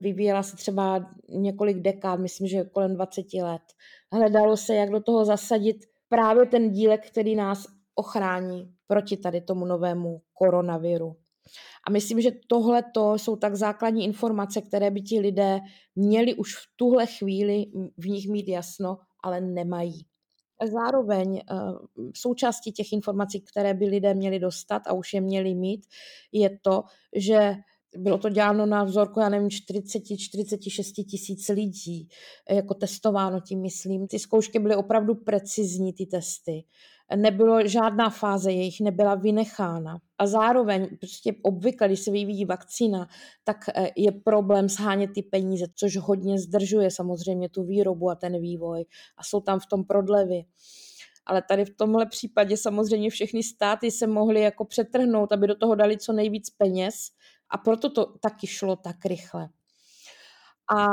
vyvíjela 0.00 0.42
se 0.42 0.56
třeba 0.56 1.10
několik 1.28 1.76
dekád, 1.76 2.20
myslím, 2.20 2.46
že 2.46 2.64
kolem 2.64 2.94
20 2.94 3.34
let. 3.34 3.62
Hledalo 4.12 4.56
se, 4.56 4.74
jak 4.74 4.90
do 4.90 5.00
toho 5.00 5.24
zasadit 5.24 5.76
právě 6.08 6.46
ten 6.46 6.70
dílek, 6.70 7.10
který 7.10 7.36
nás 7.36 7.66
ochrání 7.94 8.74
proti 8.86 9.16
tady 9.16 9.40
tomu 9.40 9.64
novému 9.64 10.22
koronaviru. 10.32 11.16
A 11.86 11.90
myslím, 11.90 12.20
že 12.20 12.30
tohle 12.46 12.82
to 12.94 13.18
jsou 13.18 13.36
tak 13.36 13.56
základní 13.56 14.04
informace, 14.04 14.60
které 14.60 14.90
by 14.90 15.02
ti 15.02 15.20
lidé 15.20 15.60
měli 15.96 16.34
už 16.34 16.54
v 16.54 16.66
tuhle 16.76 17.06
chvíli 17.06 17.66
v 17.98 18.06
nich 18.06 18.28
mít 18.28 18.48
jasno, 18.48 18.98
ale 19.24 19.40
nemají. 19.40 20.06
Zároveň 20.72 21.36
eh, 21.38 21.54
součástí 22.14 22.72
těch 22.72 22.92
informací, 22.92 23.40
které 23.40 23.74
by 23.74 23.86
lidé 23.86 24.14
měli 24.14 24.38
dostat 24.38 24.82
a 24.86 24.92
už 24.92 25.14
je 25.14 25.20
měli 25.20 25.54
mít, 25.54 25.86
je 26.32 26.58
to, 26.62 26.82
že 27.16 27.54
bylo 27.96 28.18
to 28.18 28.28
děláno 28.28 28.66
na 28.66 28.84
vzorku, 28.84 29.20
já 29.20 29.28
nevím, 29.28 29.48
40-46 29.48 31.04
tisíc 31.04 31.48
lidí, 31.48 32.08
jako 32.50 32.74
testováno 32.74 33.40
tím 33.40 33.62
myslím. 33.62 34.06
Ty 34.06 34.18
zkoušky 34.18 34.58
byly 34.58 34.76
opravdu 34.76 35.14
precizní, 35.14 35.92
ty 35.92 36.06
testy 36.06 36.64
nebylo 37.16 37.68
žádná 37.68 38.10
fáze 38.10 38.52
jejich 38.52 38.80
nebyla 38.80 39.14
vynechána. 39.14 39.98
A 40.18 40.26
zároveň 40.26 40.88
prostě 40.98 41.34
obvykle, 41.42 41.86
když 41.86 42.00
se 42.00 42.10
vyvíjí 42.10 42.44
vakcína, 42.44 43.08
tak 43.44 43.56
eh, 43.68 43.90
je 43.96 44.12
problém 44.12 44.68
shánět 44.68 45.10
ty 45.14 45.22
peníze, 45.22 45.66
což 45.74 45.96
hodně 45.96 46.38
zdržuje 46.38 46.90
samozřejmě 46.90 47.48
tu 47.48 47.64
výrobu 47.64 48.10
a 48.10 48.14
ten 48.14 48.40
vývoj. 48.40 48.84
A 49.16 49.24
jsou 49.24 49.40
tam 49.40 49.60
v 49.60 49.66
tom 49.66 49.84
prodlevy. 49.84 50.44
Ale 51.26 51.42
tady 51.48 51.64
v 51.64 51.76
tomhle 51.76 52.06
případě 52.06 52.56
samozřejmě 52.56 53.10
všechny 53.10 53.42
státy 53.42 53.90
se 53.90 54.06
mohly 54.06 54.40
jako 54.40 54.64
přetrhnout, 54.64 55.32
aby 55.32 55.46
do 55.46 55.54
toho 55.54 55.74
dali 55.74 55.98
co 55.98 56.12
nejvíc 56.12 56.50
peněz 56.50 56.94
a 57.50 57.58
proto 57.58 57.90
to 57.90 58.06
taky 58.20 58.46
šlo 58.46 58.76
tak 58.76 58.96
rychle. 59.04 59.48
A 60.76 60.86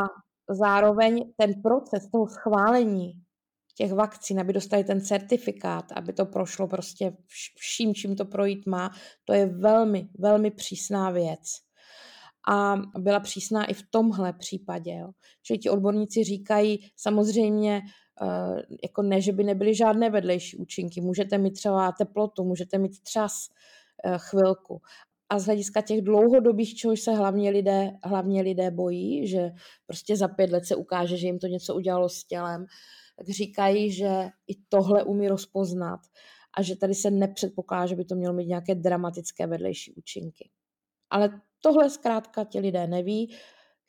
zároveň 0.50 1.34
ten 1.38 1.62
proces 1.62 2.08
toho 2.12 2.28
schválení 2.28 3.14
těch 3.80 3.94
vakcín, 3.94 4.40
aby 4.40 4.54
dostali 4.54 4.84
ten 4.84 5.02
certifikát, 5.02 5.92
aby 5.96 6.14
to 6.14 6.26
prošlo 6.26 6.68
prostě 6.68 7.14
vším, 7.56 7.96
čím 7.96 8.16
to 8.16 8.26
projít 8.26 8.66
má, 8.66 8.92
to 9.26 9.34
je 9.34 9.46
velmi, 9.46 10.10
velmi 10.18 10.52
přísná 10.52 11.10
věc. 11.12 11.40
A 12.50 12.76
byla 12.98 13.20
přísná 13.20 13.66
i 13.66 13.74
v 13.74 13.84
tomhle 13.90 14.34
případě. 14.34 14.92
Jo. 14.92 15.10
Že 15.48 15.58
ti 15.58 15.70
odborníci 15.70 16.24
říkají 16.24 16.92
samozřejmě, 16.96 17.82
eh, 18.22 18.62
jako 18.84 19.02
ne, 19.02 19.22
že 19.22 19.32
by 19.32 19.44
nebyly 19.44 19.76
žádné 19.76 20.10
vedlejší 20.10 20.58
účinky. 20.58 21.02
Můžete 21.02 21.38
mít 21.38 21.52
třeba 21.52 21.92
teplotu, 21.92 22.44
můžete 22.44 22.78
mít 22.78 23.04
třas 23.04 23.34
eh, 24.06 24.18
chvilku. 24.18 24.82
A 25.30 25.40
z 25.40 25.46
hlediska 25.46 25.82
těch 25.82 26.02
dlouhodobých, 26.02 26.76
čehož 26.76 27.02
se 27.02 27.12
hlavně 27.12 27.50
lidé, 27.50 27.92
hlavně 28.04 28.42
lidé 28.42 28.72
bojí, 28.72 29.28
že 29.28 29.52
prostě 29.86 30.18
za 30.18 30.28
pět 30.28 30.52
let 30.52 30.66
se 30.66 30.76
ukáže, 30.76 31.18
že 31.18 31.28
jim 31.28 31.40
to 31.40 31.48
něco 31.48 31.76
udělalo 31.76 32.10
s 32.10 32.24
tělem, 32.24 32.66
tak 33.18 33.30
říkají, 33.30 33.92
že 33.92 34.30
i 34.48 34.56
tohle 34.70 35.04
umí 35.04 35.28
rozpoznat 35.28 36.00
a 36.58 36.62
že 36.62 36.76
tady 36.76 36.94
se 36.96 37.12
nepředpokládá, 37.12 37.86
že 37.86 37.96
by 37.96 38.06
to 38.06 38.16
mělo 38.16 38.34
mít 38.34 38.48
nějaké 38.48 38.76
dramatické 38.76 39.48
vedlejší 39.48 39.94
účinky. 39.94 40.50
Ale 41.10 41.42
tohle 41.62 41.90
zkrátka 41.90 42.44
ti 42.44 42.60
lidé 42.60 42.88
neví, 42.88 43.36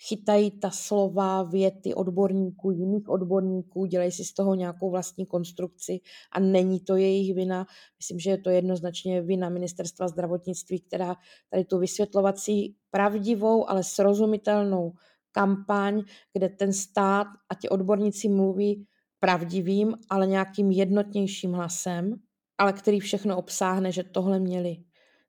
chytají 0.09 0.51
ta 0.51 0.71
slova, 0.71 1.43
věty 1.43 1.95
odborníků, 1.95 2.71
jiných 2.71 3.09
odborníků, 3.09 3.87
dělají 3.87 4.13
si 4.13 4.25
z 4.25 4.33
toho 4.33 4.55
nějakou 4.55 4.91
vlastní 4.91 5.27
konstrukci 5.27 6.01
a 6.33 6.41
není 6.41 6.81
to 6.81 6.97
jejich 6.97 7.35
vina. 7.35 7.67
Myslím, 7.99 8.19
že 8.19 8.31
je 8.31 8.39
to 8.39 8.51
jednoznačně 8.51 9.23
vina 9.23 9.49
ministerstva 9.49 10.09
zdravotnictví, 10.09 10.81
která 10.81 11.17
tady 11.51 11.65
tu 11.65 11.79
vysvětlovací 11.79 12.77
pravdivou, 12.91 13.71
ale 13.71 13.85
srozumitelnou 13.85 14.93
kampaň, 15.33 16.03
kde 16.33 16.49
ten 16.49 16.73
stát 16.73 17.27
a 17.49 17.55
ti 17.55 17.69
odborníci 17.69 18.29
mluví 18.29 18.87
pravdivým, 19.21 19.95
ale 20.11 20.27
nějakým 20.27 20.71
jednotnějším 20.71 21.53
hlasem, 21.53 22.15
ale 22.59 22.73
který 22.73 23.01
všechno 23.01 23.37
obsáhne, 23.37 23.93
že 23.93 24.05
tohle 24.05 24.41
měli, 24.41 24.77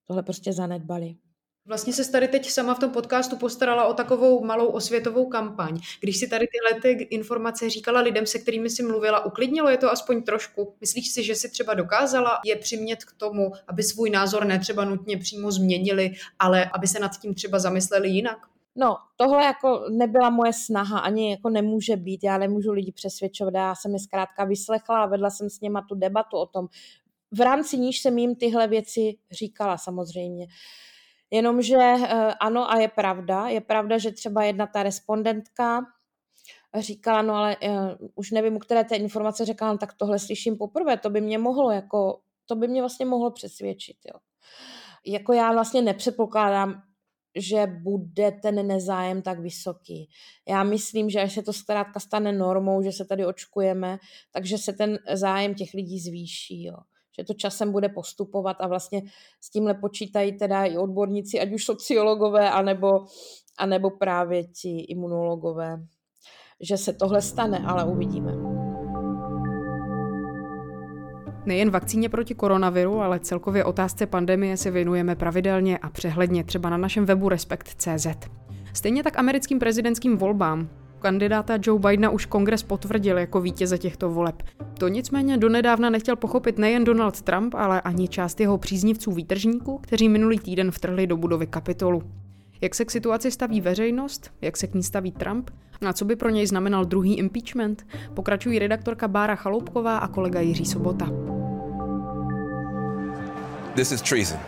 tohle 0.07 0.23
prostě 0.23 0.53
zanedbali. 0.53 1.15
Vlastně 1.65 1.93
se 1.93 2.11
tady 2.11 2.27
teď 2.27 2.49
sama 2.49 2.73
v 2.73 2.79
tom 2.79 2.89
podcastu 2.89 3.37
postarala 3.37 3.85
o 3.85 3.93
takovou 3.93 4.45
malou 4.45 4.67
osvětovou 4.67 5.25
kampaň. 5.25 5.79
Když 5.99 6.19
si 6.19 6.27
tady 6.27 6.47
tyhle 6.47 6.81
ty 6.81 7.03
informace 7.03 7.69
říkala 7.69 8.01
lidem, 8.01 8.25
se 8.25 8.39
kterými 8.39 8.69
si 8.69 8.83
mluvila, 8.83 9.25
uklidnilo 9.25 9.69
je 9.69 9.77
to 9.77 9.91
aspoň 9.91 10.23
trošku? 10.23 10.75
Myslíš 10.81 11.11
si, 11.11 11.23
že 11.23 11.35
si 11.35 11.49
třeba 11.49 11.73
dokázala 11.73 12.39
je 12.45 12.55
přimět 12.55 13.05
k 13.05 13.11
tomu, 13.17 13.51
aby 13.67 13.83
svůj 13.83 14.09
názor 14.09 14.45
netřeba 14.45 14.85
nutně 14.85 15.17
přímo 15.17 15.51
změnili, 15.51 16.11
ale 16.39 16.69
aby 16.73 16.87
se 16.87 16.99
nad 16.99 17.11
tím 17.21 17.33
třeba 17.33 17.59
zamysleli 17.59 18.09
jinak? 18.09 18.37
No, 18.75 18.97
tohle 19.15 19.43
jako 19.43 19.85
nebyla 19.89 20.29
moje 20.29 20.53
snaha, 20.53 20.99
ani 20.99 21.31
jako 21.31 21.49
nemůže 21.49 21.95
být, 21.95 22.23
já 22.23 22.37
nemůžu 22.37 22.71
lidi 22.71 22.91
přesvědčovat, 22.91 23.53
já 23.53 23.75
jsem 23.75 23.93
je 23.93 23.99
zkrátka 23.99 24.45
vyslechla 24.45 25.03
a 25.03 25.05
vedla 25.05 25.29
jsem 25.29 25.49
s 25.49 25.61
něma 25.61 25.85
tu 25.89 25.95
debatu 25.95 26.37
o 26.37 26.45
tom. 26.45 26.67
V 27.31 27.41
rámci 27.41 27.77
níž 27.77 28.01
jsem 28.01 28.17
jim 28.17 28.35
tyhle 28.35 28.67
věci 28.67 29.17
říkala 29.31 29.77
samozřejmě. 29.77 30.47
Jenomže 31.31 31.77
eh, 31.77 32.33
ano 32.39 32.71
a 32.71 32.77
je 32.77 32.87
pravda, 32.87 33.47
je 33.47 33.61
pravda, 33.61 33.97
že 33.97 34.11
třeba 34.11 34.43
jedna 34.43 34.67
ta 34.67 34.83
respondentka 34.83 35.81
říkala, 36.79 37.21
no 37.21 37.35
ale 37.35 37.57
uh, 37.57 38.07
už 38.15 38.31
nevím, 38.31 38.55
u 38.55 38.59
které 38.59 38.83
té 38.83 38.95
informace 38.95 39.45
řekla, 39.45 39.71
no, 39.71 39.77
tak 39.77 39.93
tohle 39.93 40.19
slyším 40.19 40.57
poprvé, 40.57 40.97
to 40.97 41.09
by 41.09 41.21
mě 41.21 41.37
mohlo 41.37 41.71
jako, 41.71 42.19
to 42.45 42.55
by 42.55 42.67
mě 42.67 42.81
vlastně 42.81 43.05
mohlo 43.05 43.31
přesvědčit, 43.31 43.97
jo. 44.13 44.19
Jako 45.05 45.33
já 45.33 45.51
vlastně 45.51 45.81
nepředpokládám, 45.81 46.81
že 47.35 47.67
bude 47.67 48.31
ten 48.31 48.67
nezájem 48.67 49.21
tak 49.21 49.39
vysoký. 49.39 50.09
Já 50.49 50.63
myslím, 50.63 51.09
že 51.09 51.21
až 51.21 51.33
se 51.33 51.41
to 51.41 51.53
zkrátka 51.53 51.99
stane 51.99 52.31
normou, 52.31 52.81
že 52.81 52.91
se 52.91 53.05
tady 53.05 53.25
očkujeme, 53.25 53.97
takže 54.31 54.57
se 54.57 54.73
ten 54.73 54.99
zájem 55.13 55.55
těch 55.55 55.73
lidí 55.73 55.99
zvýší. 55.99 56.63
Jo. 56.63 56.75
Že 57.21 57.25
to 57.25 57.33
časem 57.33 57.71
bude 57.71 57.89
postupovat 57.89 58.57
a 58.59 58.67
vlastně 58.67 59.01
s 59.41 59.49
tímhle 59.49 59.73
počítají 59.73 60.37
teda 60.37 60.65
i 60.65 60.77
odborníci, 60.77 61.39
ať 61.39 61.53
už 61.53 61.65
sociologové, 61.65 62.49
anebo, 62.49 62.87
anebo 63.57 63.89
právě 63.89 64.43
ti 64.43 64.79
imunologové. 64.79 65.77
Že 66.61 66.77
se 66.77 66.93
tohle 66.93 67.21
stane, 67.21 67.59
ale 67.65 67.85
uvidíme. 67.85 68.33
Nejen 71.45 71.69
vakcíně 71.69 72.09
proti 72.09 72.35
koronaviru, 72.35 73.01
ale 73.01 73.19
celkově 73.19 73.65
otázce 73.65 74.05
pandemie 74.05 74.57
se 74.57 74.71
věnujeme 74.71 75.15
pravidelně 75.15 75.77
a 75.77 75.89
přehledně 75.89 76.43
třeba 76.43 76.69
na 76.69 76.77
našem 76.77 77.05
webu 77.05 77.29
Respekt.cz. 77.29 78.07
Stejně 78.73 79.03
tak 79.03 79.17
americkým 79.17 79.59
prezidentským 79.59 80.17
volbám. 80.17 80.80
Kandidáta 81.01 81.57
Joe 81.65 81.79
Bidena 81.79 82.09
už 82.09 82.25
kongres 82.25 82.63
potvrdil 82.63 83.17
jako 83.17 83.41
vítěze 83.41 83.77
těchto 83.77 84.09
voleb. 84.09 84.43
To 84.77 84.87
nicméně 84.87 85.37
donedávna 85.37 85.89
nechtěl 85.89 86.15
pochopit 86.15 86.57
nejen 86.57 86.83
Donald 86.83 87.21
Trump, 87.21 87.55
ale 87.55 87.81
ani 87.81 88.07
část 88.07 88.39
jeho 88.39 88.57
příznivců 88.57 89.11
výtržníků, 89.11 89.77
kteří 89.77 90.09
minulý 90.09 90.39
týden 90.39 90.71
vtrhli 90.71 91.07
do 91.07 91.17
budovy 91.17 91.47
kapitolu. 91.47 92.03
Jak 92.61 92.75
se 92.75 92.85
k 92.85 92.91
situaci 92.91 93.31
staví 93.31 93.61
veřejnost, 93.61 94.31
jak 94.41 94.57
se 94.57 94.67
k 94.67 94.73
ní 94.73 94.83
staví 94.83 95.11
Trump 95.11 95.49
a 95.85 95.93
co 95.93 96.05
by 96.05 96.15
pro 96.15 96.29
něj 96.29 96.47
znamenal 96.47 96.85
druhý 96.85 97.17
impeachment, 97.17 97.85
pokračují 98.13 98.59
redaktorka 98.59 99.07
Bára 99.07 99.35
Chaloupková 99.35 99.97
a 99.97 100.07
kolega 100.07 100.39
Jiří 100.39 100.65
Sobota. 100.65 101.09
This 103.75 103.91
is 103.91 104.01
treason. 104.01 104.39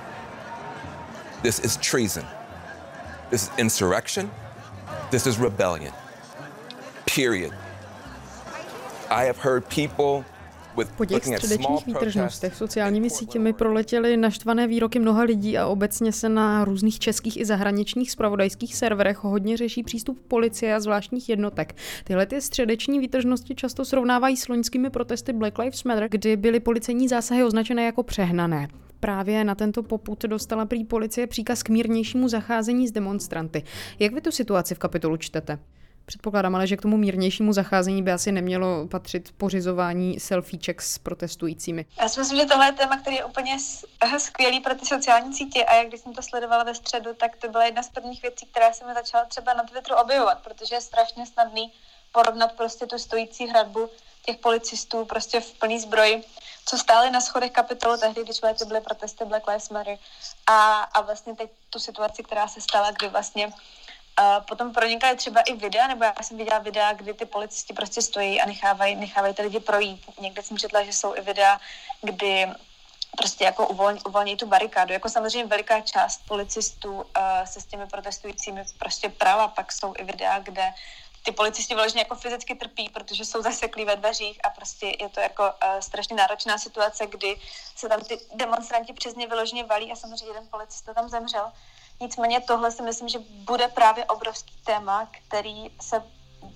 This 1.42 1.60
is 1.66 1.78
treason. 1.78 2.24
This 3.30 3.44
is 3.44 3.52
insurrection. 3.58 4.30
This 5.10 5.28
is 5.28 5.40
rebellion. 5.40 6.03
Period. 7.16 7.54
I 9.10 9.28
have 9.28 9.40
heard 9.44 9.64
people 9.76 10.34
po 10.98 11.06
těch 11.06 11.26
středečních 11.26 11.86
výtržnostech 11.86 12.56
sociálními 12.56 13.10
sítěmi 13.10 13.54
proletěly 13.54 14.18
naštvané 14.18 14.68
výroky 14.68 15.00
mnoha 15.00 15.24
lidí 15.24 15.58
a 15.58 15.68
obecně 15.68 16.12
se 16.12 16.30
na 16.30 16.66
různých 16.66 17.00
českých 17.00 17.38
i 17.38 17.46
zahraničních 17.46 18.12
spravodajských 18.12 18.76
serverech 18.76 19.24
hodně 19.24 19.58
řeší 19.58 19.84
přístup 19.84 20.20
policie 20.28 20.76
a 20.76 20.80
zvláštních 20.80 21.30
jednotek. 21.30 21.76
Tyhle 22.04 22.26
ty 22.26 22.42
středeční 22.42 23.00
výtržnosti 23.00 23.56
často 23.56 23.86
srovnávají 23.86 24.38
s 24.38 24.48
loňskými 24.48 24.90
protesty 24.90 25.34
Black 25.34 25.58
Lives 25.58 25.84
Matter, 25.84 26.08
kdy 26.10 26.38
byly 26.38 26.60
policejní 26.60 27.08
zásahy 27.08 27.44
označené 27.44 27.86
jako 27.86 28.04
přehnané. 28.04 28.68
Právě 29.00 29.44
na 29.44 29.56
tento 29.56 29.84
poput 29.84 30.24
dostala 30.24 30.66
prý 30.66 30.86
policie 30.86 31.28
příkaz 31.28 31.64
k 31.64 31.70
mírnějšímu 31.70 32.28
zacházení 32.28 32.88
s 32.88 32.92
demonstranty. 32.92 33.64
Jak 34.00 34.14
vy 34.14 34.22
tu 34.22 34.32
situaci 34.32 34.76
v 34.76 34.80
kapitolu 34.80 35.18
čtete? 35.18 35.60
Předpokládám 36.06 36.56
ale, 36.56 36.68
že 36.68 36.78
k 36.78 36.82
tomu 36.82 36.98
mírnějšímu 36.98 37.54
zacházení 37.54 38.04
by 38.04 38.12
asi 38.12 38.32
nemělo 38.32 38.88
patřit 38.88 39.32
pořizování 39.38 40.20
selfieček 40.20 40.82
s 40.82 40.98
protestujícími. 40.98 41.86
Já 42.02 42.10
si 42.10 42.20
myslím, 42.20 42.40
že 42.40 42.46
tohle 42.46 42.66
je 42.66 42.72
téma, 42.72 42.98
který 42.98 43.16
je 43.16 43.26
úplně 43.26 43.58
skvělý 44.18 44.60
pro 44.60 44.76
ty 44.76 44.86
sociální 44.86 45.34
sítě 45.34 45.66
a 45.66 45.76
jak 45.76 45.88
když 45.88 46.02
jsem 46.02 46.14
to 46.14 46.22
sledovala 46.22 46.64
ve 46.64 46.76
středu, 46.76 47.14
tak 47.14 47.36
to 47.36 47.50
byla 47.50 47.66
jedna 47.66 47.84
z 47.84 47.90
prvních 47.90 48.22
věcí, 48.22 48.46
která 48.46 48.74
se 48.74 48.88
mi 48.88 48.94
začala 48.94 49.26
třeba 49.26 49.54
na 49.54 49.64
Twitteru 49.64 49.96
objevovat, 49.96 50.44
protože 50.44 50.76
je 50.76 50.82
strašně 50.82 51.26
snadný 51.26 51.72
porovnat 52.12 52.52
prostě 52.52 52.86
tu 52.86 52.98
stojící 52.98 53.48
hradbu 53.48 53.90
těch 54.26 54.38
policistů 54.38 55.06
prostě 55.06 55.40
v 55.40 55.54
plný 55.54 55.80
zbroji, 55.80 56.24
co 56.66 56.78
stáli 56.78 57.12
na 57.12 57.22
schodech 57.22 57.52
kapitolu 57.52 57.98
tehdy, 57.98 58.24
když 58.24 58.40
byly 58.68 58.82
protesty 58.82 59.26
Black 59.26 59.48
Lives 59.48 59.70
Matter 59.70 59.98
a, 60.48 60.82
a 60.82 61.02
vlastně 61.02 61.36
teď 61.36 61.52
tu 61.70 61.80
situaci, 61.80 62.24
která 62.24 62.48
se 62.48 62.62
stala, 62.62 62.92
kdy 62.92 63.08
vlastně 63.08 63.54
potom 64.48 64.74
pronikaly 64.74 65.16
třeba 65.16 65.42
i 65.42 65.56
videa, 65.56 65.88
nebo 65.88 66.04
já 66.04 66.14
jsem 66.22 66.38
viděla 66.38 66.60
videa, 66.60 66.94
kdy 66.94 67.14
ty 67.14 67.26
policisti 67.26 67.74
prostě 67.74 68.02
stojí 68.02 68.42
a 68.42 68.46
nechávají, 68.46 68.96
nechávají 68.96 69.34
ty 69.34 69.42
lidi 69.42 69.60
projít. 69.60 70.02
Někde 70.20 70.44
jsem 70.44 70.58
četla, 70.58 70.84
že 70.84 70.94
jsou 70.94 71.16
i 71.16 71.22
videa, 71.22 71.60
kdy 72.02 72.48
prostě 73.18 73.44
jako 73.44 73.68
uvolní, 73.68 74.02
uvolní 74.02 74.38
tu 74.38 74.46
barikádu. 74.46 74.94
Jako 74.94 75.10
samozřejmě 75.10 75.46
veliká 75.46 75.82
část 75.82 76.22
policistů 76.28 76.94
uh, 76.94 77.04
se 77.46 77.62
s 77.62 77.66
těmi 77.66 77.88
protestujícími 77.88 78.66
prostě 78.80 79.10
prava, 79.10 79.48
pak 79.48 79.72
jsou 79.72 79.94
i 79.98 80.04
videa, 80.04 80.40
kde 80.40 80.74
ty 81.24 81.32
policisti 81.32 81.76
vyloženě 81.76 82.02
jako 82.02 82.16
fyzicky 82.16 82.56
trpí, 82.56 82.90
protože 82.90 83.26
jsou 83.26 83.42
zaseklí 83.42 83.86
ve 83.86 83.96
dveřích 83.96 84.40
a 84.46 84.50
prostě 84.50 84.86
je 85.00 85.10
to 85.10 85.20
jako 85.20 85.44
uh, 85.44 85.80
strašně 85.80 86.16
náročná 86.16 86.58
situace, 86.58 87.08
kdy 87.08 87.40
se 87.76 87.90
tam 87.90 88.02
ty 88.02 88.20
demonstranti 88.34 88.94
přes 88.94 89.16
ně 89.16 89.28
vyloženě 89.28 89.64
valí 89.64 89.92
a 89.92 89.96
samozřejmě 89.96 90.28
jeden 90.28 90.48
policista 90.48 90.94
tam 90.94 91.10
zemřel. 91.10 91.52
Nicméně 92.02 92.42
tohle 92.42 92.72
si 92.72 92.84
myslím, 92.84 93.08
že 93.08 93.20
bude 93.20 93.68
právě 93.68 94.06
obrovský 94.06 94.56
téma, 94.66 95.10
který 95.28 95.72
se 95.82 96.04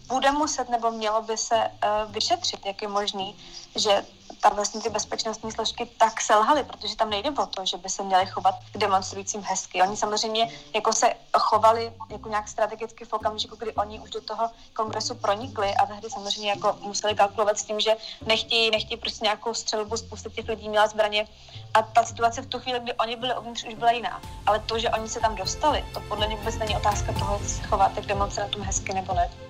bude 0.07 0.31
muset 0.31 0.69
nebo 0.69 0.91
mělo 0.91 1.21
by 1.21 1.37
se 1.37 1.55
uh, 1.55 2.11
vyšetřit, 2.11 2.65
jak 2.65 2.81
je 2.81 2.87
možný, 2.87 3.35
že 3.75 4.05
tam 4.41 4.55
vlastně 4.55 4.81
ty 4.81 4.89
bezpečnostní 4.89 5.51
složky 5.51 5.89
tak 5.97 6.21
selhaly, 6.21 6.63
protože 6.63 6.95
tam 6.95 7.09
nejde 7.09 7.31
o 7.31 7.45
to, 7.45 7.65
že 7.65 7.77
by 7.77 7.89
se 7.89 8.03
měli 8.03 8.25
chovat 8.25 8.55
k 8.73 8.77
demonstrujícím 8.77 9.41
hezky. 9.41 9.81
Oni 9.81 9.97
samozřejmě 9.97 10.49
jako 10.75 10.93
se 10.93 11.13
chovali 11.37 11.93
jako 12.09 12.29
nějak 12.29 12.47
strategicky 12.47 13.05
v 13.05 13.13
okamžiku, 13.13 13.55
kdy 13.55 13.73
oni 13.73 13.99
už 13.99 14.09
do 14.09 14.21
toho 14.21 14.49
kongresu 14.73 15.15
pronikli 15.15 15.75
a 15.75 15.85
tehdy 15.85 16.09
samozřejmě 16.09 16.49
jako 16.49 16.77
museli 16.81 17.15
kalkulovat 17.15 17.59
s 17.59 17.63
tím, 17.63 17.79
že 17.79 17.95
nechtějí, 18.25 18.71
nechtějí 18.71 18.99
prostě 18.99 19.25
nějakou 19.25 19.53
střelbu 19.53 19.97
spousta 19.97 20.29
těch 20.29 20.47
lidí 20.47 20.69
měla 20.69 20.87
zbraně 20.87 21.27
a 21.73 21.81
ta 21.81 22.03
situace 22.03 22.41
v 22.41 22.47
tu 22.47 22.59
chvíli, 22.59 22.79
kdy 22.79 22.93
oni 22.93 23.15
byli 23.15 23.37
uvnitř, 23.37 23.65
už 23.65 23.73
byla 23.73 23.91
jiná. 23.91 24.21
Ale 24.45 24.59
to, 24.59 24.79
že 24.79 24.89
oni 24.89 25.09
se 25.09 25.19
tam 25.19 25.35
dostali, 25.35 25.85
to 25.93 25.99
podle 25.99 26.27
mě 26.27 26.35
vůbec 26.35 26.57
není 26.57 26.75
otázka 26.75 27.13
toho, 27.13 27.39
chováte 27.69 28.01
k 28.01 28.05
demonstrantům 28.05 28.61
hezky 28.61 28.93
nebo 28.93 29.13
ne. 29.13 29.46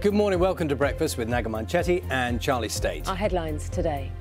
Good 0.00 0.14
morning, 0.14 0.38
welcome 0.38 0.68
to 0.68 0.76
Breakfast 0.76 1.18
with 1.18 1.28
Naga 1.28 1.48
Manchetti 1.48 2.04
and 2.08 2.40
Charlie 2.40 2.68
State. 2.68 3.08
Our 3.08 3.16
headlines 3.16 3.68
today. 3.68 4.12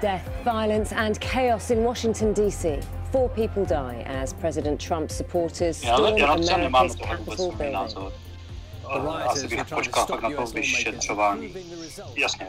Death, 0.00 0.26
violence, 0.44 0.92
and 0.92 1.20
chaos 1.20 1.70
in 1.70 1.84
Washington, 1.84 2.32
D.C. 2.32 2.80
Four 3.12 3.28
people 3.28 3.66
die 3.66 4.02
as 4.06 4.32
President 4.32 4.80
Trump's 4.80 5.14
supporters 5.14 5.76
storm 5.76 6.16
America's 6.22 6.96
Capitol 6.96 7.52
building. 7.52 8.12
Asi 9.26 9.48
bych 9.48 9.64
počkal 9.64 10.06
fakt 10.06 10.22
na 10.22 10.30
to 10.30 10.46
vyšetřování. 10.46 11.54
Jasně, 12.16 12.46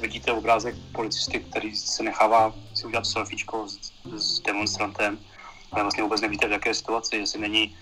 vidíte 0.00 0.32
obrázek 0.32 0.74
policisty, 0.92 1.40
který 1.40 1.76
se 1.76 2.02
nechává 2.02 2.54
si 2.74 2.86
udělat 2.86 3.06
selfiečko 3.06 3.68
s, 3.68 3.92
s 4.16 4.40
demonstrantem, 4.40 5.18
ale 5.72 5.82
vlastně 5.82 6.02
vůbec 6.02 6.20
nevíte, 6.20 6.48
v 6.48 6.52
jaké 6.52 6.74
situaci, 6.74 7.16
jestli 7.16 7.40
není 7.40 7.76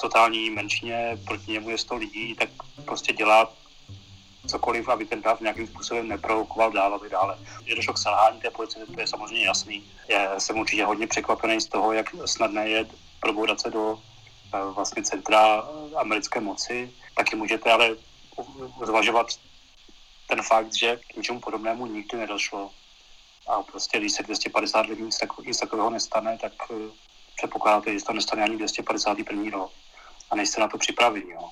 totální 0.00 0.50
menšině, 0.50 1.18
proti 1.26 1.52
němu 1.52 1.70
je 1.70 1.78
100 1.78 1.96
lidí, 1.96 2.34
tak 2.34 2.48
prostě 2.84 3.12
dělá 3.12 3.52
cokoliv, 4.46 4.88
aby 4.88 5.04
ten 5.04 5.22
dáv 5.22 5.40
nějakým 5.40 5.66
způsobem 5.66 6.08
neprovokoval 6.08 6.72
dál, 6.72 6.94
aby 6.94 7.10
dále. 7.10 7.38
Je 7.64 7.76
došlo 7.76 7.94
k 7.94 7.98
selhání 7.98 8.40
té 8.40 8.50
policie, 8.50 8.86
to 8.86 9.00
je 9.00 9.06
samozřejmě 9.06 9.46
jasný. 9.46 9.84
Já 10.08 10.40
jsem 10.40 10.58
určitě 10.58 10.84
hodně 10.84 11.06
překvapený 11.06 11.60
z 11.60 11.66
toho, 11.66 11.92
jak 11.92 12.14
snadné 12.24 12.68
je 12.68 12.86
proboudat 13.20 13.60
se 13.60 13.70
do 13.70 13.98
eh, 14.54 14.72
vlastně 14.74 15.02
centra 15.02 15.68
americké 15.96 16.40
moci. 16.40 16.92
Taky 17.14 17.36
můžete 17.36 17.72
ale 17.72 17.96
zvažovat 18.86 19.26
ten 20.26 20.42
fakt, 20.42 20.74
že 20.74 20.96
k 20.96 21.16
ničemu 21.16 21.40
podobnému 21.40 21.86
nikdy 21.86 22.18
nedošlo. 22.18 22.70
A 23.46 23.62
prostě, 23.62 23.98
když 23.98 24.12
se 24.12 24.22
250 24.22 24.86
lidí 24.86 25.02
nic 25.46 25.58
takového 25.58 25.90
nestane, 25.90 26.38
tak 26.38 26.52
eh, 26.70 26.74
předpokládáte, 27.36 27.92
že 27.92 28.00
se 28.00 28.06
to 28.06 28.12
nestane 28.12 28.44
ani 28.44 28.56
251. 28.56 29.50
rok 29.50 29.72
a 30.30 30.36
nejste 30.36 30.60
na 30.60 30.68
to 30.68 30.78
připraveni. 30.78 31.32
Jo. 31.32 31.48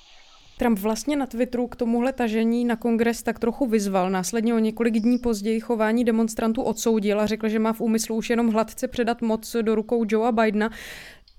Trump 0.58 0.78
vlastně 0.78 1.16
na 1.16 1.26
Twitteru 1.26 1.66
k 1.66 1.76
tomuhle 1.76 2.12
tažení 2.12 2.64
na 2.64 2.76
kongres 2.76 3.22
tak 3.22 3.38
trochu 3.38 3.66
vyzval. 3.66 4.10
Následně 4.10 4.54
o 4.54 4.58
několik 4.58 4.94
dní 4.94 5.18
později 5.18 5.60
chování 5.60 6.04
demonstrantů 6.04 6.62
odsoudil 6.62 7.20
a 7.20 7.26
řekl, 7.26 7.48
že 7.48 7.58
má 7.58 7.72
v 7.72 7.80
úmyslu 7.80 8.16
už 8.16 8.30
jenom 8.30 8.52
hladce 8.52 8.88
předat 8.88 9.22
moc 9.22 9.56
do 9.62 9.74
rukou 9.74 10.04
Joea 10.08 10.32
Bidena. 10.32 10.70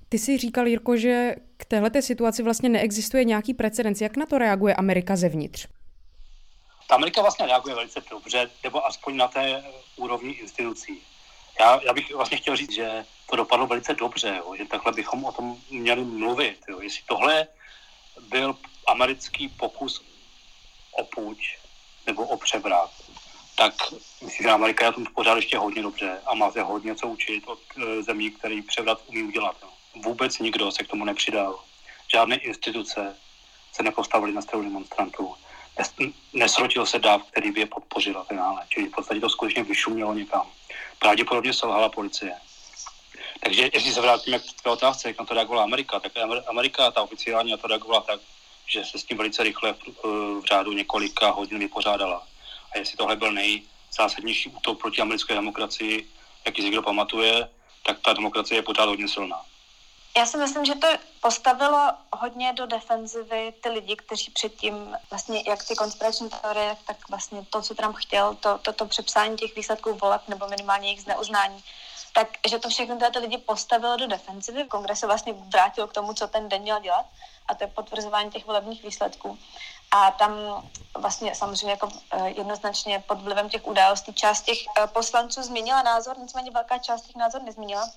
Ty 0.10 0.20
si 0.20 0.38
říkal, 0.38 0.68
Jirko, 0.68 0.98
že 0.98 1.36
k 1.58 1.66
téhle 1.66 2.02
situaci 2.02 2.44
vlastně 2.44 2.70
neexistuje 2.70 3.24
nějaký 3.26 3.54
precedens. 3.54 4.02
Jak 4.02 4.18
na 4.18 4.26
to 4.26 4.38
reaguje 4.38 4.76
Amerika 4.76 5.16
zevnitř? 5.16 5.68
Ta 6.90 6.96
Amerika 6.96 7.22
vlastně 7.22 7.46
reaguje 7.46 7.76
velice 7.76 8.02
dobře, 8.12 8.50
nebo 8.64 8.86
aspoň 8.86 9.18
na 9.18 9.28
té 9.28 9.64
úrovni 9.96 10.32
institucí. 10.32 11.02
Já, 11.60 11.82
já 11.84 11.94
bych 11.94 12.16
vlastně 12.16 12.38
chtěl 12.38 12.56
říct, 12.56 12.72
že 12.72 13.06
to 13.30 13.36
dopadlo 13.36 13.68
velice 13.68 13.94
dobře, 13.94 14.36
jo, 14.38 14.56
že 14.56 14.66
takhle 14.66 14.92
bychom 14.92 15.26
o 15.26 15.32
tom 15.32 15.58
měli 15.70 16.04
mluvit. 16.04 16.60
Jo. 16.70 16.80
Jestli 16.82 17.02
tohle 17.08 17.48
byl 18.22 18.58
americký 18.88 19.48
pokus 19.50 20.02
o 20.92 21.04
půjč 21.04 21.58
nebo 22.06 22.24
o 22.28 22.38
převrat, 22.38 22.92
tak 23.56 23.74
myslím, 24.22 24.44
že 24.44 24.50
Amerika 24.50 24.86
je 24.86 24.92
na 24.92 24.96
tom 24.96 25.06
pořád 25.16 25.36
ještě 25.36 25.58
hodně 25.58 25.82
dobře 25.82 26.22
a 26.26 26.34
má 26.34 26.52
se 26.52 26.62
hodně 26.62 26.96
co 26.96 27.08
učit 27.08 27.44
od 27.48 27.60
e, 27.78 28.04
zemí, 28.04 28.32
který 28.32 28.62
převrat 28.62 29.02
umí 29.08 29.24
udělat. 29.24 29.56
Jo. 29.62 29.70
Vůbec 29.96 30.40
nikdo 30.40 30.72
se 30.72 30.84
k 30.84 30.88
tomu 30.88 31.06
nepřidal. 31.06 31.60
Žádné 32.12 32.36
instituce 32.36 33.16
se 33.74 33.84
nepostavily 33.84 34.34
na 34.34 34.42
stranu 34.42 34.64
demonstrantů. 34.64 35.36
Nes, 35.80 35.94
nesrotil 36.34 36.86
se 36.86 37.00
dáv, 37.00 37.22
který 37.32 37.52
by 37.52 37.60
je 37.60 37.66
podpořil 37.66 38.26
a 38.30 38.34
dále. 38.34 38.66
Čili 38.70 38.88
v 38.88 38.92
podstatě 38.92 39.20
to 39.20 39.30
skutečně 39.30 39.64
vyšumělo 39.64 40.14
někam. 40.14 40.48
Pravděpodobně 41.00 41.54
selhala 41.54 41.90
policie. 41.90 42.34
Takže 43.48 43.70
jestli 43.74 43.94
se 43.94 44.02
vrátíme 44.02 44.40
k 44.40 44.62
té 44.64 44.70
otázce, 44.70 45.08
jak 45.08 45.20
na 45.20 45.26
to 45.26 45.34
reagovala 45.34 45.64
Amerika, 45.64 46.00
tak 46.00 46.12
Amerika 46.48 46.92
ta 46.92 47.02
oficiálně 47.02 47.52
na 47.52 47.58
to 47.58 47.68
reagovala 47.68 48.02
tak, 48.02 48.20
že 48.66 48.86
se 48.86 49.00
s 49.00 49.04
tím 49.04 49.18
velice 49.18 49.44
rychle 49.44 49.74
v, 49.74 50.04
v 50.42 50.46
řádu 50.46 50.72
několika 50.72 51.30
hodin 51.30 51.60
vypořádala. 51.60 52.28
A 52.72 52.78
jestli 52.78 52.98
tohle 52.98 53.16
byl 53.16 53.32
nejzásadnější 53.32 54.50
útok 54.50 54.80
proti 54.80 55.02
americké 55.02 55.34
demokracii, 55.34 56.08
jaký 56.46 56.62
si 56.62 56.66
někdo 56.66 56.82
pamatuje, 56.82 57.50
tak 57.86 57.98
ta 58.06 58.14
demokracie 58.14 58.58
je 58.58 58.62
pořád 58.62 58.86
hodně 58.86 59.08
silná. 59.08 59.42
Já 60.18 60.26
si 60.26 60.38
myslím, 60.38 60.66
že 60.66 60.76
to 60.76 60.88
postavilo 61.22 61.92
hodně 62.14 62.54
do 62.54 62.66
defenzivy 62.66 63.54
ty 63.64 63.70
lidi, 63.70 63.96
kteří 63.96 64.32
předtím, 64.32 64.96
vlastně 65.10 65.44
jak 65.48 65.68
ty 65.68 65.76
konspirační 65.76 66.30
teorie, 66.30 66.78
tak 66.88 67.10
vlastně 67.10 67.46
to, 67.50 67.62
co 67.62 67.76
Trump 67.76 67.96
chtěl, 67.96 68.36
to, 68.36 68.58
to, 68.58 68.74
to 68.74 68.86
přepsání 68.86 69.38
těch 69.38 69.56
výsledků 69.56 69.94
voleb 69.94 70.22
nebo 70.28 70.48
minimálně 70.48 70.88
jejich 70.88 71.02
zneuznání, 71.02 71.64
tak 72.18 72.28
že 72.50 72.60
to 72.60 72.70
všechno 72.70 72.98
ty 73.14 73.20
lidi 73.20 73.38
postavilo 73.38 73.98
do 73.98 74.08
defenzivy. 74.08 74.66
Kongres 74.66 75.00
se 75.00 75.08
vlastně 75.08 75.34
vrátil 75.34 75.88
k 75.88 75.94
tomu, 75.94 76.14
co 76.14 76.28
ten 76.28 76.50
den 76.50 76.62
měl 76.62 76.80
dělat 76.82 77.06
a 77.48 77.56
to 77.56 77.64
je 77.64 77.68
potvrzování 77.68 78.32
těch 78.32 78.46
volebních 78.46 78.84
výsledků. 78.84 79.38
A 79.92 80.12
tam 80.12 80.32
vlastně 80.98 81.36
samozřejmě 81.36 81.72
jako 81.72 81.90
eh, 82.12 82.30
jednoznačně 82.30 83.04
pod 83.08 83.22
vlivem 83.22 83.50
těch 83.50 83.68
událostí 83.68 84.14
část 84.14 84.42
těch 84.42 84.58
eh, 84.68 84.88
poslanců 84.88 85.44
změnila 85.44 85.84
názor, 85.84 86.18
nicméně 86.18 86.52
velká 86.52 86.78
část 86.78 87.02
těch 87.02 87.16
názor 87.16 87.42
nezměnila. 87.42 87.90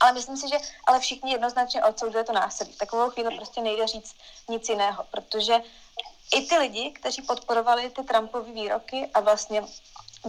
Ale 0.00 0.12
myslím 0.12 0.36
si, 0.36 0.48
že 0.48 0.56
ale 0.84 1.00
všichni 1.00 1.32
jednoznačně 1.32 1.84
odsoudili 1.84 2.24
to 2.24 2.32
násilí. 2.32 2.72
Takovou 2.76 3.10
chvíli 3.10 3.36
prostě 3.36 3.60
nejde 3.60 3.86
říct 3.86 4.16
nic 4.48 4.68
jiného, 4.68 5.04
protože 5.10 5.54
i 6.34 6.40
ty 6.46 6.58
lidi, 6.58 6.90
kteří 6.90 7.22
podporovali 7.22 7.90
ty 7.90 8.02
Trumpovy 8.02 8.52
výroky 8.52 9.10
a 9.14 9.20
vlastně 9.20 9.62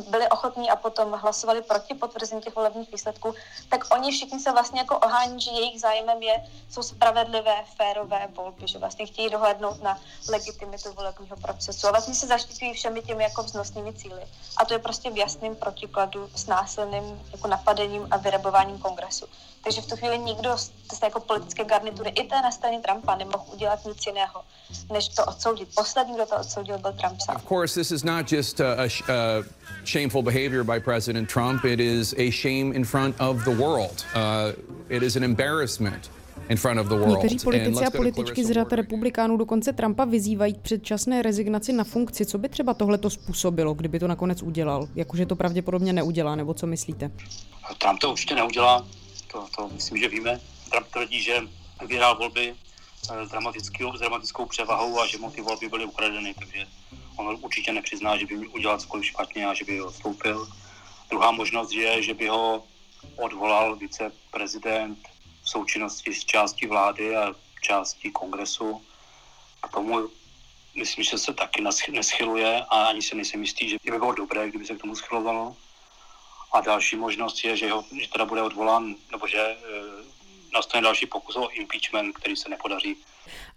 byli 0.09 0.29
ochotní 0.29 0.69
a 0.69 0.75
potom 0.75 1.11
hlasovali 1.11 1.61
proti 1.61 1.93
potvrzení 1.93 2.41
těch 2.41 2.55
volebních 2.55 2.91
výsledků, 2.91 3.33
tak 3.69 3.93
oni 3.95 4.11
všichni 4.11 4.39
se 4.39 4.51
vlastně 4.51 4.79
jako 4.79 4.97
ohání, 4.97 5.41
že 5.41 5.51
jejich 5.51 5.79
zájmem 5.81 6.21
je, 6.23 6.45
jsou 6.69 6.83
spravedlivé, 6.83 7.55
férové 7.77 8.27
volby, 8.35 8.67
že 8.67 8.79
vlastně 8.79 9.05
chtějí 9.05 9.29
dohlednout 9.29 9.83
na 9.83 9.99
legitimitu 10.29 10.93
volebního 10.93 11.37
procesu 11.37 11.87
a 11.87 11.91
vlastně 11.91 12.15
se 12.15 12.27
zaštiťují 12.27 12.73
všemi 12.73 13.01
těmi 13.01 13.23
jako 13.23 13.43
vznosnými 13.43 13.93
cíly. 13.93 14.21
A 14.57 14.65
to 14.65 14.73
je 14.73 14.79
prostě 14.79 15.09
v 15.09 15.17
jasném 15.17 15.55
protikladu 15.55 16.29
s 16.35 16.47
násilným 16.47 17.21
jako 17.31 17.47
napadením 17.47 18.07
a 18.11 18.17
vyrebováním 18.17 18.77
kongresu. 18.77 19.25
Takže 19.63 19.81
v 19.81 19.85
tu 19.85 19.95
chvíli 19.95 20.19
nikdo 20.19 20.57
z 20.57 20.99
té 20.99 21.05
jako 21.05 21.19
politické 21.19 21.63
garnitury 21.63 22.09
i 22.09 22.23
té 22.23 22.41
na 22.41 22.51
straně 22.51 22.79
Trumpa 22.79 23.15
nemohl 23.15 23.43
udělat 23.53 23.85
nic 23.85 24.05
jiného, 24.07 24.41
než 24.93 25.07
to 25.07 25.25
odsoudit. 25.25 25.69
Poslední, 25.75 26.15
kdo 26.15 26.25
to 26.25 26.35
odsoudil, 26.35 26.77
byl 26.77 26.93
Trump 26.93 27.21
sám. 27.21 27.35
Of 27.35 27.47
course, 27.47 27.79
this 27.79 27.91
is 27.91 28.03
not 28.03 28.31
just 28.31 28.61
a, 28.61 28.73
a, 28.73 28.83
a 28.83 29.43
shameful 29.85 30.21
behavior 30.21 30.63
by 30.63 30.79
President 30.79 31.33
Trump. 31.33 31.65
It 31.65 31.79
is 31.79 32.13
a 32.13 32.31
shame 32.31 32.75
in 32.75 32.85
front 32.85 33.15
of 33.21 33.43
the 33.43 33.55
world. 33.55 34.05
Uh, 34.15 34.63
it 34.89 35.03
is 35.03 35.15
an 35.15 35.23
embarrassment 35.23 36.11
in 36.49 36.57
front 36.57 36.79
of 36.79 36.87
the 36.87 36.95
world. 36.95 37.09
Někteří 37.09 37.39
politici 37.43 37.85
a 37.85 37.91
političky 37.91 38.45
z 38.45 38.51
řad 38.51 38.73
republikánů 38.73 39.37
dokonce 39.37 39.73
Trumpa 39.73 40.05
vyzývají 40.05 40.53
k 40.53 40.57
předčasné 40.57 41.21
rezignaci 41.21 41.73
na 41.73 41.83
funkci. 41.83 42.25
Co 42.25 42.37
by 42.37 42.49
třeba 42.49 42.73
tohle 42.73 42.97
to 42.97 43.09
způsobilo, 43.09 43.73
kdyby 43.73 43.99
to 43.99 44.07
nakonec 44.07 44.41
udělal? 44.41 44.87
Jakože 44.95 45.25
to 45.25 45.35
pravděpodobně 45.35 45.93
neudělá, 45.93 46.35
nebo 46.35 46.53
co 46.53 46.67
myslíte? 46.67 47.11
Trump 47.77 47.99
to 47.99 48.11
určitě 48.11 48.35
neudělá, 48.35 48.85
to, 49.33 49.47
to 49.55 49.69
myslím, 49.69 49.97
že 49.97 50.07
víme. 50.07 50.39
Trump 50.69 50.87
tvrdí, 50.87 51.21
že 51.21 51.41
vyhrál 51.85 52.15
volby 52.17 52.55
s, 53.01 53.29
dramatickou, 53.29 53.97
s 53.97 53.99
dramatickou 53.99 54.45
převahou 54.45 54.99
a 54.99 55.07
že 55.07 55.17
mu 55.17 55.31
ty 55.31 55.41
volby 55.41 55.69
byly 55.69 55.85
ukradeny, 55.85 56.33
takže 56.33 56.67
on 57.17 57.37
určitě 57.41 57.73
nepřizná, 57.73 58.17
že 58.17 58.25
by 58.25 58.47
udělal 58.47 58.79
cokoliv 58.79 59.05
špatně 59.05 59.47
a 59.47 59.53
že 59.53 59.65
by 59.65 59.79
ho 59.79 59.87
odstoupil. 59.87 60.47
Druhá 61.09 61.31
možnost 61.31 61.73
je, 61.73 62.03
že 62.03 62.13
by 62.13 62.27
ho 62.27 62.63
odvolal 63.15 63.75
viceprezident 63.75 64.99
v 65.43 65.49
součinnosti 65.49 66.13
s 66.13 66.25
částí 66.25 66.67
vlády 66.67 67.15
a 67.15 67.35
částí 67.61 68.11
kongresu. 68.11 68.81
K 69.61 69.67
tomu 69.67 70.09
myslím, 70.75 71.03
že 71.03 71.17
se 71.17 71.33
taky 71.33 71.63
neschyluje 71.89 72.65
a 72.69 72.85
ani 72.85 73.01
se 73.01 73.15
nejsem 73.15 73.41
jistý, 73.41 73.69
že 73.69 73.77
by 73.83 73.91
bylo 73.91 74.13
dobré, 74.13 74.49
kdyby 74.49 74.65
se 74.65 74.75
k 74.75 74.81
tomu 74.81 74.95
schylovalo. 74.95 75.55
A 76.53 76.61
další 76.61 76.95
možnost 76.95 77.43
je, 77.43 77.57
že, 77.57 77.71
ho, 77.71 77.83
že 78.01 78.09
teda 78.09 78.25
bude 78.25 78.41
odvolán, 78.41 78.95
nebo 79.11 79.27
že 79.27 79.37
e, 79.39 79.55
nastane 80.53 80.81
další 80.81 81.05
pokus 81.05 81.35
o 81.35 81.49
impeachment, 81.49 82.17
který 82.17 82.35
se 82.35 82.49
nepodaří. 82.49 82.95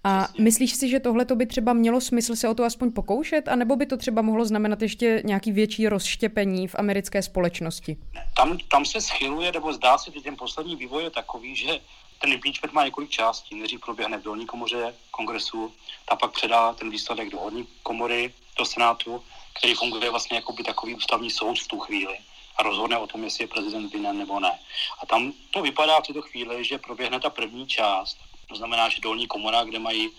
A 0.04 0.28
myslíš 0.38 0.74
si, 0.74 0.88
že 0.88 1.00
tohle 1.00 1.24
by 1.34 1.46
třeba 1.46 1.72
mělo 1.72 2.00
smysl 2.00 2.36
se 2.36 2.48
o 2.48 2.54
to 2.54 2.64
aspoň 2.64 2.92
pokoušet, 2.92 3.48
anebo 3.48 3.76
by 3.76 3.86
to 3.86 3.96
třeba 3.96 4.22
mohlo 4.22 4.44
znamenat 4.44 4.82
ještě 4.82 5.22
nějaký 5.24 5.52
větší 5.52 5.88
rozštěpení 5.88 6.68
v 6.68 6.74
americké 6.78 7.22
společnosti? 7.22 7.96
Tam, 8.36 8.58
tam 8.58 8.84
se 8.84 9.00
schyluje, 9.00 9.52
nebo 9.52 9.72
zdá 9.72 9.98
se, 9.98 10.10
že 10.10 10.20
ten 10.20 10.36
poslední 10.36 10.76
vývoj 10.76 11.04
je 11.04 11.10
takový, 11.10 11.56
že 11.56 11.80
ten 12.20 12.32
impeachment 12.32 12.72
má 12.72 12.84
několik 12.84 13.10
částí. 13.10 13.54
Nejdřív 13.54 13.80
proběhne 13.80 14.18
v 14.18 14.22
dolní 14.22 14.46
komoře 14.46 14.94
kongresu, 15.10 15.72
ta 16.08 16.16
pak 16.16 16.32
předá 16.32 16.72
ten 16.72 16.90
výsledek 16.90 17.30
do 17.30 17.38
horní 17.38 17.66
komory, 17.82 18.34
do 18.58 18.64
senátu, 18.64 19.22
který 19.58 19.74
funguje 19.74 20.10
vlastně 20.10 20.36
jako 20.36 20.52
by 20.52 20.62
takový 20.62 20.94
ústavní 20.94 21.30
soud 21.30 21.58
v 21.58 21.68
tu 21.68 21.78
chvíli 21.78 22.18
a 22.56 22.62
rozhodne 22.62 22.98
o 22.98 23.06
tom, 23.06 23.24
jestli 23.24 23.44
je 23.44 23.48
prezident 23.48 23.92
vinen 23.92 24.18
nebo 24.18 24.40
ne. 24.40 24.58
A 25.02 25.06
tam 25.06 25.32
to 25.50 25.62
vypadá 25.62 26.00
v 26.00 26.06
této 26.06 26.22
chvíli, 26.22 26.64
že 26.64 26.78
proběhne 26.78 27.20
ta 27.20 27.30
první 27.30 27.66
část, 27.66 28.16
to 28.48 28.56
znamená, 28.56 28.88
že 28.88 29.00
dolní 29.00 29.26
komora, 29.26 29.64
kde 29.64 29.78
mají, 29.78 30.10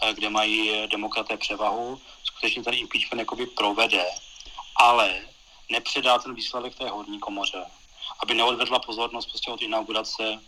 eh, 0.00 0.14
kde 0.14 0.30
mají 0.30 0.86
demokraté 0.86 1.36
převahu, 1.36 2.00
skutečně 2.24 2.62
ten 2.62 2.74
impeachment 2.74 3.20
jakoby 3.20 3.46
provede, 3.46 4.04
ale 4.76 5.20
nepředá 5.70 6.18
ten 6.18 6.34
výsledek 6.34 6.74
té 6.74 6.88
horní 6.88 7.18
komoře, 7.18 7.64
aby 8.18 8.34
neodvedla 8.34 8.78
pozornost 8.78 9.26
prostě 9.26 9.50
od 9.50 9.62
inaugurace 9.62 10.40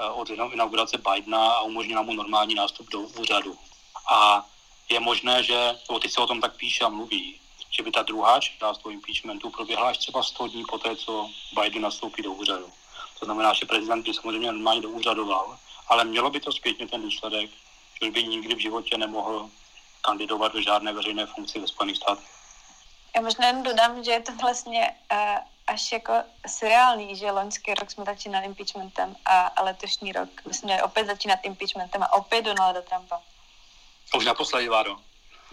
Eh, 0.00 0.10
od 0.10 0.30
inaugurace 0.30 0.98
Bidena 0.98 1.52
a 1.52 1.62
umožnila 1.62 2.02
mu 2.02 2.12
normální 2.12 2.54
nástup 2.54 2.90
do 2.90 3.00
úřadu. 3.00 3.58
A 4.10 4.46
je 4.88 5.00
možné, 5.00 5.42
že, 5.42 5.78
nebo 5.88 5.98
teď 5.98 6.12
se 6.12 6.20
o 6.20 6.26
tom 6.26 6.40
tak 6.40 6.56
píše 6.56 6.84
a 6.84 6.88
mluví, 6.88 7.39
že 7.70 7.82
by 7.82 7.90
ta 7.90 8.02
druhá 8.02 8.40
část 8.40 8.78
toho 8.78 8.92
impeachmentu 8.92 9.50
proběhla 9.50 9.88
až 9.88 9.98
třeba 9.98 10.22
100 10.22 10.48
dní 10.48 10.64
poté, 10.70 10.96
co 10.96 11.30
Biden 11.62 11.82
nastoupí 11.82 12.22
do 12.22 12.32
úřadu. 12.32 12.72
To 13.18 13.24
znamená, 13.24 13.54
že 13.54 13.66
prezident 13.66 14.02
by 14.02 14.14
samozřejmě 14.14 14.52
normálně 14.52 14.86
úřadoval, 14.86 15.58
ale 15.88 16.04
mělo 16.04 16.30
by 16.30 16.40
to 16.40 16.52
zpětně 16.52 16.88
ten 16.88 17.02
výsledek, 17.02 17.50
že 18.02 18.10
by 18.10 18.24
nikdy 18.24 18.54
v 18.54 18.58
životě 18.58 18.98
nemohl 18.98 19.50
kandidovat 20.02 20.52
do 20.52 20.62
žádné 20.62 20.92
veřejné 20.92 21.26
funkci 21.26 21.58
ve 21.58 21.66
Spojených 21.66 21.96
státech. 21.96 22.24
Já 23.16 23.22
možná 23.22 23.46
jen 23.46 23.62
dodám, 23.62 24.04
že 24.04 24.10
je 24.10 24.20
to 24.20 24.32
vlastně 24.32 24.94
uh, 25.12 25.18
až 25.66 25.92
jako 25.92 26.12
surreální, 26.46 27.16
že 27.16 27.30
loňský 27.30 27.74
rok 27.74 27.90
jsme 27.90 28.04
začínali 28.04 28.46
impeachmentem 28.46 29.16
a, 29.24 29.40
a 29.40 29.62
letošní 29.62 30.12
rok 30.12 30.28
jsme 30.52 30.66
měli 30.66 30.82
opět 30.82 31.06
začínat 31.06 31.38
impeachmentem 31.42 32.02
a 32.02 32.12
opět 32.12 32.42
Donalda 32.42 32.82
Trumpa. 32.82 33.20
Už 34.16 34.24
naposledy, 34.24 34.68
Váro. 34.68 34.96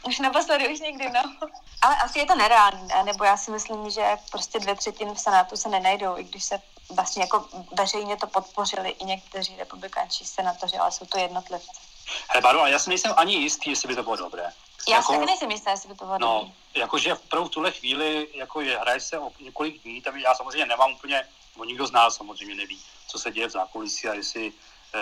Už 0.03 0.19
naposledy, 0.19 0.69
už 0.69 0.79
nikdy, 0.79 1.09
no. 1.09 1.49
Ale 1.81 1.95
asi 1.95 2.19
je 2.19 2.25
to 2.25 2.35
nereálný, 2.35 2.87
ne? 2.87 3.03
nebo 3.03 3.23
já 3.23 3.37
si 3.37 3.51
myslím, 3.51 3.89
že 3.89 4.17
prostě 4.31 4.59
dvě 4.59 4.75
třetiny 4.75 5.13
v 5.15 5.19
Senátu 5.19 5.57
se 5.57 5.69
nenajdou, 5.69 6.17
i 6.17 6.23
když 6.23 6.43
se 6.43 6.61
vlastně 6.89 7.21
jako 7.21 7.45
veřejně 7.77 8.17
to 8.17 8.27
podpořili 8.27 8.89
i 8.89 9.05
někteří 9.05 9.55
republikánští 9.57 10.25
senatoři, 10.25 10.77
ale 10.77 10.91
jsou 10.91 11.05
to 11.05 11.17
jednotlivci. 11.17 11.67
Hele, 12.27 12.41
Báro, 12.41 12.59
ale 12.59 12.71
já 12.71 12.79
si 12.79 12.89
nejsem 12.89 13.13
ani 13.17 13.35
jistý, 13.35 13.69
jestli 13.69 13.87
by 13.87 13.95
to 13.95 14.03
bylo 14.03 14.15
dobré. 14.15 14.53
Já 14.87 14.95
jako, 14.95 15.13
si 15.13 15.13
taky 15.13 15.25
nejsem 15.25 15.51
jistá, 15.51 15.71
jestli 15.71 15.89
by 15.89 15.95
to 15.95 16.05
bylo 16.05 16.19
No, 16.19 16.51
jakože 16.75 17.15
v 17.15 17.49
tuhle 17.49 17.71
chvíli, 17.71 18.27
jako 18.33 18.61
je, 18.61 18.79
hraje 18.79 18.99
se 18.99 19.19
o 19.19 19.31
několik 19.39 19.83
dní, 19.83 20.01
tak 20.01 20.15
já 20.15 20.35
samozřejmě 20.35 20.65
nemám 20.65 20.91
úplně, 20.91 21.27
bo 21.55 21.65
nikdo 21.65 21.87
z 21.87 21.91
nás 21.91 22.15
samozřejmě 22.15 22.55
neví, 22.55 22.81
co 23.07 23.19
se 23.19 23.31
děje 23.31 23.47
v 23.47 23.51
zákulisí 23.51 24.07
a 24.07 24.13
jestli 24.13 24.53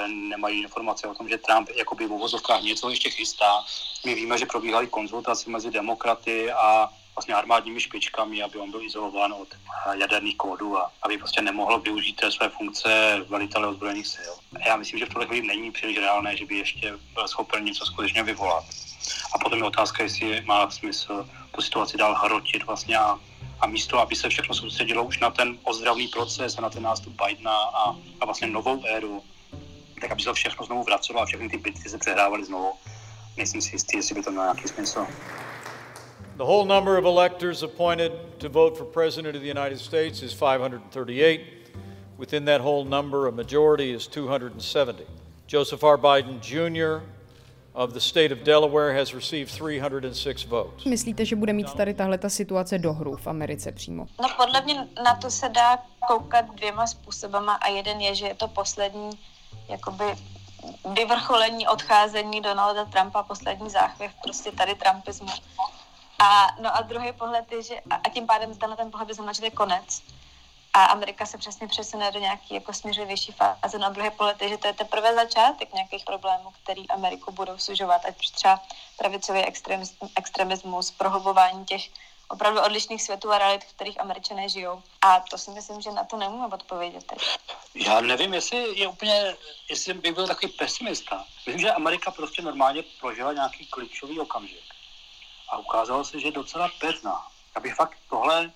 nemají 0.07 0.61
informace 0.61 1.07
o 1.07 1.13
tom, 1.13 1.29
že 1.29 1.37
Trump 1.37 1.69
jakoby 1.75 2.07
v 2.07 2.11
uvozovkách 2.11 2.61
něco 2.61 2.89
ještě 2.89 3.09
chystá. 3.09 3.63
My 4.05 4.15
víme, 4.15 4.37
že 4.37 4.45
probíhaly 4.45 4.87
konzultace 4.87 5.49
mezi 5.49 5.71
demokraty 5.71 6.51
a 6.51 6.89
vlastně 7.15 7.35
armádními 7.35 7.81
špičkami, 7.81 8.43
aby 8.43 8.57
on 8.57 8.71
byl 8.71 8.81
izolován 8.81 9.33
od 9.33 9.47
eh, 9.53 9.97
jaderných 9.97 10.37
kódů 10.37 10.77
a 10.77 10.91
aby 11.01 11.17
prostě 11.17 11.41
nemohl 11.41 11.79
využít 11.79 12.21
své 12.29 12.49
funkce 12.49 13.21
velitele 13.29 13.67
ozbrojených 13.67 14.07
sil. 14.15 14.33
Já 14.65 14.75
myslím, 14.75 14.99
že 14.99 15.05
v 15.05 15.09
tuhle 15.09 15.27
chvíli 15.27 15.47
není 15.47 15.71
příliš 15.71 15.97
reálné, 15.97 16.37
že 16.37 16.45
by 16.45 16.55
ještě 16.55 16.93
byl 17.13 17.27
schopen 17.27 17.63
něco 17.63 17.85
skutečně 17.85 18.23
vyvolat. 18.23 18.63
A 19.35 19.37
potom 19.37 19.59
je 19.59 19.65
otázka, 19.65 20.03
jestli 20.03 20.41
má 20.41 20.71
smysl 20.71 21.29
tu 21.51 21.61
situaci 21.61 21.97
dál 21.97 22.15
hrotit 22.15 22.63
vlastně 22.63 22.97
a, 22.97 23.19
a 23.59 23.67
místo, 23.67 23.99
aby 23.99 24.15
se 24.15 24.29
všechno 24.29 24.55
soustředilo 24.55 25.03
už 25.03 25.19
na 25.19 25.29
ten 25.29 25.57
ozdravný 25.63 26.07
proces 26.07 26.57
a 26.57 26.61
na 26.61 26.69
ten 26.69 26.83
nástup 26.83 27.21
Bidena 27.25 27.57
a, 27.57 27.95
a 28.21 28.25
vlastně 28.25 28.47
novou 28.47 28.83
éru, 28.85 29.23
tak 30.01 30.11
aby 30.11 30.21
se 30.21 30.25
to 30.25 30.33
všechno 30.33 30.65
znovu 30.65 30.83
vracelo 30.83 31.19
a 31.21 31.25
všechny 31.25 31.49
ty 31.49 31.57
bitvy 31.57 31.89
se 31.89 31.97
přehrávaly 31.97 32.45
znovu. 32.45 32.71
Nejsem 33.37 33.61
si 33.61 33.75
jistý, 33.75 33.97
jestli 33.97 34.15
by 34.15 34.23
to 34.23 34.31
mělo 34.31 34.45
nějaký 34.45 34.67
smysl. 34.67 35.07
The 36.37 36.43
whole 36.43 36.65
number 36.65 36.99
of 36.99 37.05
electors 37.05 37.63
appointed 37.63 38.11
to 38.37 38.49
vote 38.49 38.77
for 38.77 38.85
President 38.85 39.35
of 39.35 39.41
the 39.41 39.59
United 39.59 39.79
States 39.79 40.21
is 40.21 40.33
538. 40.33 41.41
Within 42.17 42.45
that 42.45 42.61
whole 42.61 42.85
number, 42.85 43.27
a 43.27 43.31
majority 43.31 43.91
is 43.95 44.07
270. 44.07 45.07
Joseph 45.47 45.83
R. 45.83 45.97
Biden 45.97 46.39
Jr., 46.41 47.01
of 47.75 47.93
the 47.93 47.99
state 47.99 48.31
of 48.31 48.43
Delaware 48.43 48.93
has 48.93 49.13
received 49.13 49.51
306 49.51 50.45
votes. 50.45 50.85
Myslíte, 50.85 51.25
že 51.25 51.35
bude 51.35 51.53
mít 51.53 51.73
tady 51.73 51.93
tahle 51.93 52.17
ta 52.17 52.29
situace 52.29 52.77
dohru 52.77 53.15
v 53.15 53.27
Americe 53.27 53.71
přímo? 53.71 54.05
No 54.21 54.27
podle 54.37 54.61
mě 54.61 54.87
na 55.03 55.15
to 55.15 55.31
se 55.31 55.49
dá 55.49 55.77
koukat 56.07 56.45
dvěma 56.55 56.87
způsobama 56.87 57.53
a 57.53 57.69
jeden 57.69 58.01
je, 58.01 58.15
že 58.15 58.25
je 58.25 58.35
to 58.35 58.47
poslední 58.47 59.09
jakoby 59.67 60.05
vyvrcholení 60.85 61.67
odcházení 61.67 62.41
Donalda 62.41 62.85
Trumpa, 62.85 63.23
poslední 63.23 63.69
záchvěv 63.69 64.11
prostě 64.23 64.51
tady 64.51 64.75
Trumpismu. 64.75 65.33
A, 66.19 66.47
no 66.61 66.75
a 66.75 66.81
druhý 66.81 67.13
pohled 67.13 67.51
je, 67.51 67.63
že 67.63 67.75
a, 67.89 67.95
a 67.95 68.09
tím 68.09 68.27
pádem 68.27 68.55
tenhle 68.55 68.77
ten 68.77 68.91
pohled 68.91 69.07
by 69.07 69.13
znamená, 69.13 69.33
že 69.33 69.49
konec 69.49 70.01
a 70.73 70.85
Amerika 70.85 71.25
se 71.25 71.37
přesně 71.37 71.67
přesune 71.67 72.11
do 72.11 72.19
nějaký 72.19 72.53
jako 72.53 72.73
směřlivější 72.73 73.31
fáze. 73.31 73.77
Na 73.79 73.89
druhé 73.89 74.11
pole 74.11 74.35
je, 74.41 74.49
že 74.49 74.57
to 74.57 74.67
je 74.67 74.73
teprve 74.73 75.15
začátek 75.15 75.73
nějakých 75.73 76.05
problémů, 76.05 76.51
který 76.63 76.89
Ameriku 76.89 77.31
budou 77.31 77.57
sužovat, 77.57 78.05
ať 78.05 78.31
třeba 78.31 78.61
pravicový 78.97 79.45
extremismus, 80.15 80.91
prohlubování 80.91 81.65
těch 81.65 81.89
opravdu 82.27 82.61
odlišných 82.61 83.03
světů 83.03 83.31
a 83.31 83.37
realit, 83.37 83.63
v 83.63 83.73
kterých 83.73 84.01
američané 84.01 84.49
žijou. 84.49 84.83
A 85.01 85.19
to 85.19 85.37
si 85.37 85.51
myslím, 85.51 85.81
že 85.81 85.91
na 85.91 86.03
to 86.03 86.17
nemůžeme 86.17 86.53
odpovědět 86.53 87.03
teď. 87.03 87.19
Já 87.75 88.01
nevím, 88.01 88.33
jestli 88.33 88.79
je 88.79 88.87
úplně, 88.87 89.35
jestli 89.69 89.93
bych 89.93 90.13
byl 90.13 90.27
takový 90.27 90.51
pesimista. 90.51 91.25
Myslím, 91.35 91.59
že 91.59 91.71
Amerika 91.71 92.11
prostě 92.11 92.41
normálně 92.41 92.83
prožila 92.99 93.33
nějaký 93.33 93.65
klíčový 93.65 94.19
okamžik. 94.19 94.63
A 95.49 95.57
ukázalo 95.57 96.03
se, 96.03 96.19
že 96.19 96.27
je 96.27 96.31
docela 96.31 96.69
pevná. 96.79 97.27
Já 97.55 97.61
bych 97.61 97.75
fakt 97.75 97.97
tohle 98.09 98.51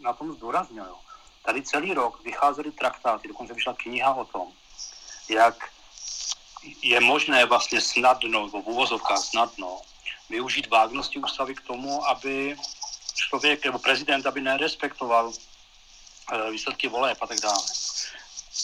na 0.00 0.12
tom 0.12 0.32
zdůraznil. 0.32 0.96
Tady 1.44 1.62
celý 1.62 1.94
rok 1.94 2.24
vycházely 2.24 2.72
traktáty, 2.72 3.28
dokonce 3.28 3.54
vyšla 3.54 3.74
kniha 3.74 4.14
o 4.14 4.24
tom, 4.24 4.52
jak 5.28 5.70
je 6.82 7.00
možné 7.00 7.44
vlastně 7.44 7.80
snadno, 7.80 8.46
nebo 8.46 8.62
v 8.62 8.66
úvozovkách 8.66 9.18
snadno, 9.18 9.80
využít 10.30 10.70
vágnosti 10.70 11.18
ústavy 11.18 11.54
k 11.54 11.60
tomu, 11.60 12.06
aby 12.06 12.56
člověk 13.14 13.64
nebo 13.64 13.78
prezident, 13.78 14.26
aby 14.26 14.40
nerespektoval 14.40 15.32
eh, 16.32 16.50
výsledky 16.50 16.88
voleb 16.88 17.18
a 17.20 17.26
tak 17.26 17.40
dále. 17.40 17.62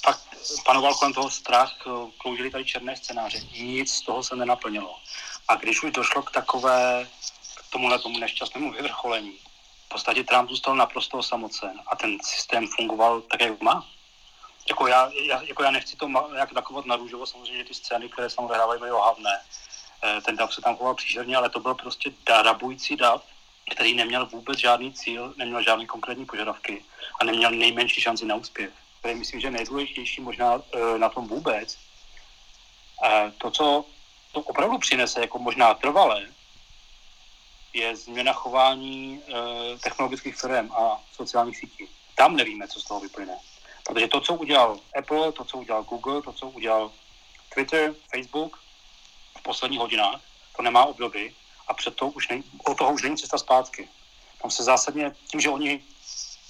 Tak 0.05 0.21
panoval 0.65 0.95
kolem 0.95 1.13
toho 1.13 1.31
strach, 1.31 1.75
eh, 1.87 2.11
kloužili 2.19 2.51
tady 2.51 2.65
černé 2.65 2.97
scénáře. 2.97 3.39
Nic 3.53 3.93
z 3.93 4.03
toho 4.03 4.23
se 4.23 4.37
nenaplnilo. 4.37 4.97
A 5.49 5.55
když 5.55 5.83
už 5.83 5.91
došlo 5.91 6.23
k 6.23 6.31
takové, 6.31 7.09
k 7.57 7.71
tomuhle 7.71 7.99
tomu 7.99 8.19
nešťastnému 8.19 8.73
vyvrcholení, 8.73 9.39
podstatě 9.91 10.25
Trump 10.25 10.51
zůstal 10.51 10.77
naprosto 10.77 11.19
osamocen 11.19 11.81
a 11.87 11.97
ten 11.97 12.19
systém 12.23 12.69
fungoval 12.69 13.21
tak, 13.21 13.41
jak 13.41 13.61
má. 13.61 13.87
Jako 14.69 14.87
já, 14.87 15.11
já, 15.23 15.43
jako 15.43 15.63
já 15.63 15.71
nechci 15.71 15.97
to 15.97 16.09
nějak 16.09 16.55
takovat 16.55 16.87
na 16.87 16.97
růžovo, 16.97 17.27
samozřejmě 17.27 17.65
ty 17.65 17.75
scény, 17.75 18.09
které 18.09 18.31
se 18.31 18.37
tam 18.37 18.45
odehrávají, 18.45 18.79
byly 18.79 18.93
ohavné. 18.93 19.41
E, 20.03 20.21
ten 20.21 20.37
dav 20.37 20.55
se 20.55 20.61
tam 20.61 20.77
choval 20.77 20.95
příšerně, 20.95 21.37
ale 21.37 21.51
to 21.51 21.61
byl 21.61 21.75
prostě 21.75 22.11
darabující 22.27 22.97
dav, 22.97 23.23
který 23.71 23.95
neměl 23.95 24.27
vůbec 24.27 24.59
žádný 24.59 24.93
cíl, 24.93 25.35
neměl 25.37 25.63
žádné 25.63 25.87
konkrétní 25.87 26.27
požadavky 26.27 26.85
a 27.21 27.25
neměl 27.25 27.51
nejmenší 27.51 28.01
šanci 28.01 28.27
na 28.27 28.35
úspěch. 28.35 28.71
To 29.03 29.09
je, 29.09 29.15
myslím, 29.15 29.41
že 29.41 29.51
nejdůležitější 29.51 30.21
možná 30.21 30.55
e, 30.55 30.99
na 30.99 31.09
tom 31.09 31.29
vůbec. 31.29 31.79
E, 33.05 33.33
to, 33.39 33.51
co 33.51 33.85
to 34.33 34.41
opravdu 34.41 34.79
přinese 34.79 35.21
jako 35.21 35.39
možná 35.39 35.75
trvalé, 35.75 36.27
je 37.73 37.97
změna 37.97 38.33
chování 38.33 39.23
e, 39.23 39.79
technologických 39.79 40.37
firm 40.37 40.73
a 40.73 41.01
sociálních 41.13 41.59
sítí. 41.59 41.89
Tam 42.15 42.37
nevíme, 42.37 42.69
co 42.69 42.81
z 42.81 42.85
toho 42.85 43.01
vyplyne. 43.01 43.37
Protože 43.87 44.09
to, 44.09 44.21
co 44.21 44.35
udělal 44.35 44.81
Apple, 44.99 45.33
to, 45.33 45.45
co 45.45 45.59
udělal 45.59 45.83
Google, 45.83 46.23
to, 46.23 46.33
co 46.33 46.49
udělal 46.49 46.93
Twitter, 47.55 47.95
Facebook, 48.15 48.63
v 49.39 49.43
posledních 49.43 49.81
hodinách, 49.81 50.21
to 50.57 50.63
nemá 50.63 50.85
obdoby 50.85 51.35
a 51.71 51.75
před 51.75 51.95
to 51.95 52.09
už 52.09 52.29
není, 52.29 52.45
od 52.67 52.79
toho 52.79 52.93
už 52.93 53.03
není 53.03 53.17
cesta 53.17 53.39
zpátky. 53.39 53.89
Tam 54.43 54.51
se 54.51 54.63
zásadně, 54.63 55.15
tím, 55.31 55.41
že 55.41 55.51
oni 55.51 55.85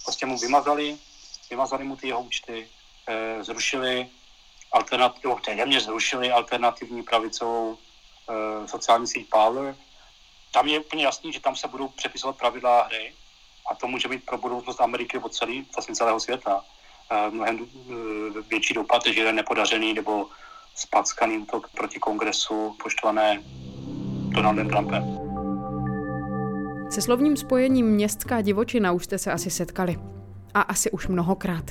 vlastně 0.06 0.26
mu 0.26 0.38
vymazali, 0.38 0.96
vymazali 1.50 1.84
mu 1.84 1.96
ty 1.96 2.08
jeho 2.08 2.22
účty, 2.22 2.68
eh, 3.06 3.44
zrušili 3.44 4.08
alternativu, 4.72 5.38
téměř 5.44 5.84
zrušili 5.84 6.32
alternativní 6.32 7.02
pravicovou 7.02 7.76
eh, 7.76 8.68
sociální 8.68 9.06
síť 9.06 9.28
Power. 9.30 9.76
Tam 10.52 10.68
je 10.68 10.80
úplně 10.80 11.04
jasný, 11.04 11.32
že 11.32 11.40
tam 11.40 11.56
se 11.56 11.68
budou 11.68 11.88
přepisovat 11.88 12.36
pravidla 12.36 12.82
hry 12.82 13.12
a 13.70 13.74
to 13.74 13.86
může 13.86 14.08
být 14.08 14.24
pro 14.24 14.38
budoucnost 14.38 14.80
Ameriky 14.80 15.16
nebo 15.16 15.28
celý, 15.28 15.66
vlastně 15.76 15.94
celého 15.94 16.20
světa 16.20 16.64
eh, 17.12 17.30
mnohem 17.30 17.56
eh, 17.60 18.40
větší 18.48 18.74
dopad, 18.74 19.06
že 19.06 19.20
jeden 19.20 19.36
nepodařený 19.36 19.94
nebo 19.94 20.26
spackaný 20.74 21.38
útok 21.38 21.68
proti 21.76 21.98
kongresu 21.98 22.76
poštvané 22.82 23.42
Donaldem 24.30 24.68
Trumpem. 24.68 25.04
Se 26.90 27.00
slovním 27.00 27.36
spojením 27.36 27.86
městská 27.86 28.40
divočina 28.40 28.92
už 28.92 29.04
jste 29.04 29.18
se 29.18 29.32
asi 29.32 29.50
setkali. 29.50 29.96
A 30.54 30.60
asi 30.60 30.90
už 30.90 31.08
mnohokrát. 31.08 31.64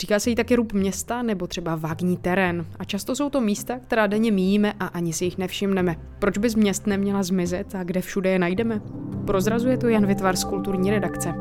Říká 0.00 0.18
se 0.18 0.30
jí 0.30 0.36
taky 0.36 0.56
rub 0.56 0.72
města 0.72 1.22
nebo 1.22 1.46
třeba 1.46 1.76
vágní 1.76 2.16
terén. 2.16 2.66
A 2.78 2.84
často 2.84 3.16
jsou 3.16 3.30
to 3.30 3.40
místa, 3.40 3.78
která 3.78 4.06
denně 4.06 4.32
míjíme 4.32 4.72
a 4.80 4.86
ani 4.86 5.12
si 5.12 5.24
jich 5.24 5.38
nevšimneme. 5.38 5.96
Proč 6.18 6.38
by 6.38 6.50
z 6.50 6.54
měst 6.54 6.86
neměla 6.86 7.22
zmizet 7.22 7.74
a 7.74 7.82
kde 7.82 8.00
všude 8.00 8.30
je 8.30 8.38
najdeme? 8.38 8.80
Prozrazuje 9.26 9.78
to 9.78 9.88
Jan 9.88 10.06
Vytvar 10.06 10.36
z 10.36 10.44
kulturní 10.44 10.90
redakce. 10.90 11.34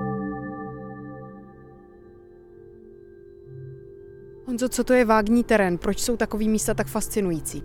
Honzo, 4.47 4.69
co 4.69 4.84
to 4.84 4.93
je 4.93 5.06
vágní 5.06 5.43
terén? 5.43 5.77
Proč 5.77 5.99
jsou 5.99 6.17
takový 6.17 6.49
místa 6.49 6.73
tak 6.73 6.88
fascinující? 6.88 7.63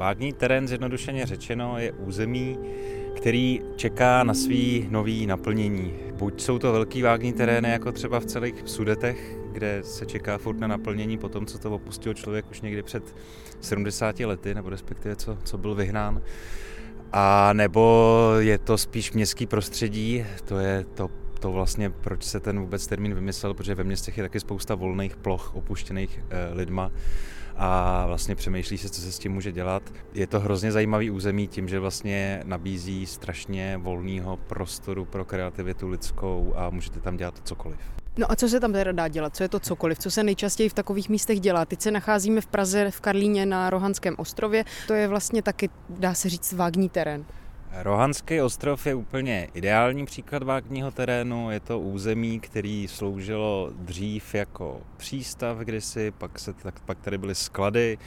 Vágní 0.00 0.32
terén, 0.32 0.68
zjednodušeně 0.68 1.26
řečeno, 1.26 1.78
je 1.78 1.92
území, 1.92 2.58
který 3.16 3.60
čeká 3.76 4.24
na 4.24 4.34
svý 4.34 4.86
nový 4.90 5.26
naplnění. 5.26 5.94
Buď 6.14 6.40
jsou 6.40 6.58
to 6.58 6.72
velký 6.72 7.02
vágní 7.02 7.32
terény, 7.32 7.70
jako 7.70 7.92
třeba 7.92 8.20
v 8.20 8.24
celých 8.24 8.54
Sudetech, 8.64 9.38
kde 9.52 9.80
se 9.82 10.06
čeká 10.06 10.38
furt 10.38 10.58
na 10.58 10.66
naplnění 10.66 11.18
po 11.18 11.28
tom, 11.28 11.46
co 11.46 11.58
to 11.58 11.70
opustil 11.70 12.14
člověk 12.14 12.50
už 12.50 12.60
někdy 12.60 12.82
před 12.82 13.16
70 13.60 14.20
lety, 14.20 14.54
nebo 14.54 14.70
respektive 14.70 15.16
co, 15.16 15.38
co 15.44 15.58
byl 15.58 15.74
vyhnán. 15.74 16.22
A 17.12 17.52
nebo 17.52 18.16
je 18.38 18.58
to 18.58 18.78
spíš 18.78 19.12
městský 19.12 19.46
prostředí, 19.46 20.24
to 20.44 20.58
je 20.58 20.84
to 20.94 21.10
to 21.40 21.52
vlastně, 21.52 21.90
proč 21.90 22.24
se 22.24 22.40
ten 22.40 22.60
vůbec 22.60 22.86
termín 22.86 23.14
vymyslel, 23.14 23.54
protože 23.54 23.74
ve 23.74 23.84
městech 23.84 24.16
je 24.18 24.24
taky 24.24 24.40
spousta 24.40 24.74
volných 24.74 25.16
ploch 25.16 25.56
opuštěných 25.56 26.20
eh, 26.30 26.54
lidma 26.54 26.90
a 27.62 28.04
vlastně 28.06 28.34
přemýšlí 28.34 28.78
se, 28.78 28.88
co 28.88 29.00
se 29.00 29.12
s 29.12 29.18
tím 29.18 29.32
může 29.32 29.52
dělat. 29.52 29.82
Je 30.14 30.26
to 30.26 30.40
hrozně 30.40 30.72
zajímavý 30.72 31.10
území 31.10 31.48
tím, 31.48 31.68
že 31.68 31.78
vlastně 31.78 32.42
nabízí 32.44 33.06
strašně 33.06 33.76
volného 33.76 34.36
prostoru 34.36 35.04
pro 35.04 35.24
kreativitu 35.24 35.88
lidskou 35.88 36.52
a 36.56 36.70
můžete 36.70 37.00
tam 37.00 37.16
dělat 37.16 37.40
cokoliv. 37.44 37.78
No 38.18 38.32
a 38.32 38.36
co 38.36 38.48
se 38.48 38.60
tam 38.60 38.72
teda 38.72 38.92
dá 38.92 39.08
dělat? 39.08 39.36
Co 39.36 39.42
je 39.42 39.48
to 39.48 39.60
cokoliv? 39.60 39.98
Co 39.98 40.10
se 40.10 40.22
nejčastěji 40.22 40.68
v 40.68 40.74
takových 40.74 41.08
místech 41.08 41.40
dělá? 41.40 41.64
Teď 41.64 41.80
se 41.80 41.90
nacházíme 41.90 42.40
v 42.40 42.46
Praze, 42.46 42.90
v 42.90 43.00
Karlíně 43.00 43.46
na 43.46 43.70
Rohanském 43.70 44.14
ostrově. 44.18 44.64
To 44.86 44.94
je 44.94 45.08
vlastně 45.08 45.42
taky, 45.42 45.70
dá 45.88 46.14
se 46.14 46.28
říct, 46.28 46.52
vágní 46.52 46.88
terén. 46.88 47.24
Rohanský 47.72 48.40
ostrov 48.40 48.86
je 48.86 48.94
úplně 48.94 49.48
ideální 49.54 50.06
příklad 50.06 50.42
vágního 50.42 50.90
terénu. 50.90 51.50
Je 51.50 51.60
to 51.60 51.80
území, 51.80 52.40
který 52.40 52.88
sloužilo 52.88 53.70
dřív 53.74 54.34
jako 54.34 54.80
přístav 54.96 55.58
kdysi, 55.58 56.10
pak, 56.10 56.38
se, 56.38 56.52
tak, 56.52 56.80
pak 56.80 57.00
tady 57.00 57.18
byly 57.18 57.34
sklady, 57.34 57.98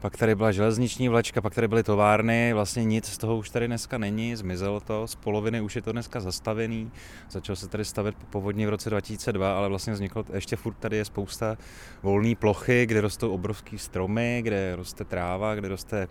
pak 0.00 0.16
tady 0.16 0.34
byla 0.34 0.52
železniční 0.52 1.08
vlečka, 1.08 1.40
pak 1.40 1.54
tady 1.54 1.68
byly 1.68 1.82
továrny. 1.82 2.52
Vlastně 2.52 2.84
nic 2.84 3.06
z 3.06 3.18
toho 3.18 3.36
už 3.36 3.50
tady 3.50 3.66
dneska 3.66 3.98
není, 3.98 4.36
zmizelo 4.36 4.80
to. 4.80 5.06
Z 5.06 5.14
poloviny 5.14 5.60
už 5.60 5.76
je 5.76 5.82
to 5.82 5.92
dneska 5.92 6.20
zastavený. 6.20 6.90
Začalo 7.30 7.56
se 7.56 7.68
tady 7.68 7.84
stavět 7.84 8.14
po 8.14 8.26
povodní 8.26 8.66
v 8.66 8.70
roce 8.70 8.90
2002, 8.90 9.58
ale 9.58 9.68
vlastně 9.68 9.92
vzniklo, 9.92 10.24
ještě 10.34 10.56
furt 10.56 10.74
tady 10.74 10.96
je 10.96 11.04
spousta 11.04 11.56
volné 12.02 12.34
plochy, 12.34 12.86
kde 12.86 13.00
rostou 13.00 13.32
obrovský 13.32 13.78
stromy, 13.78 14.40
kde 14.42 14.76
roste 14.76 15.04
tráva, 15.04 15.54
kde 15.54 15.68
roste 15.68 16.08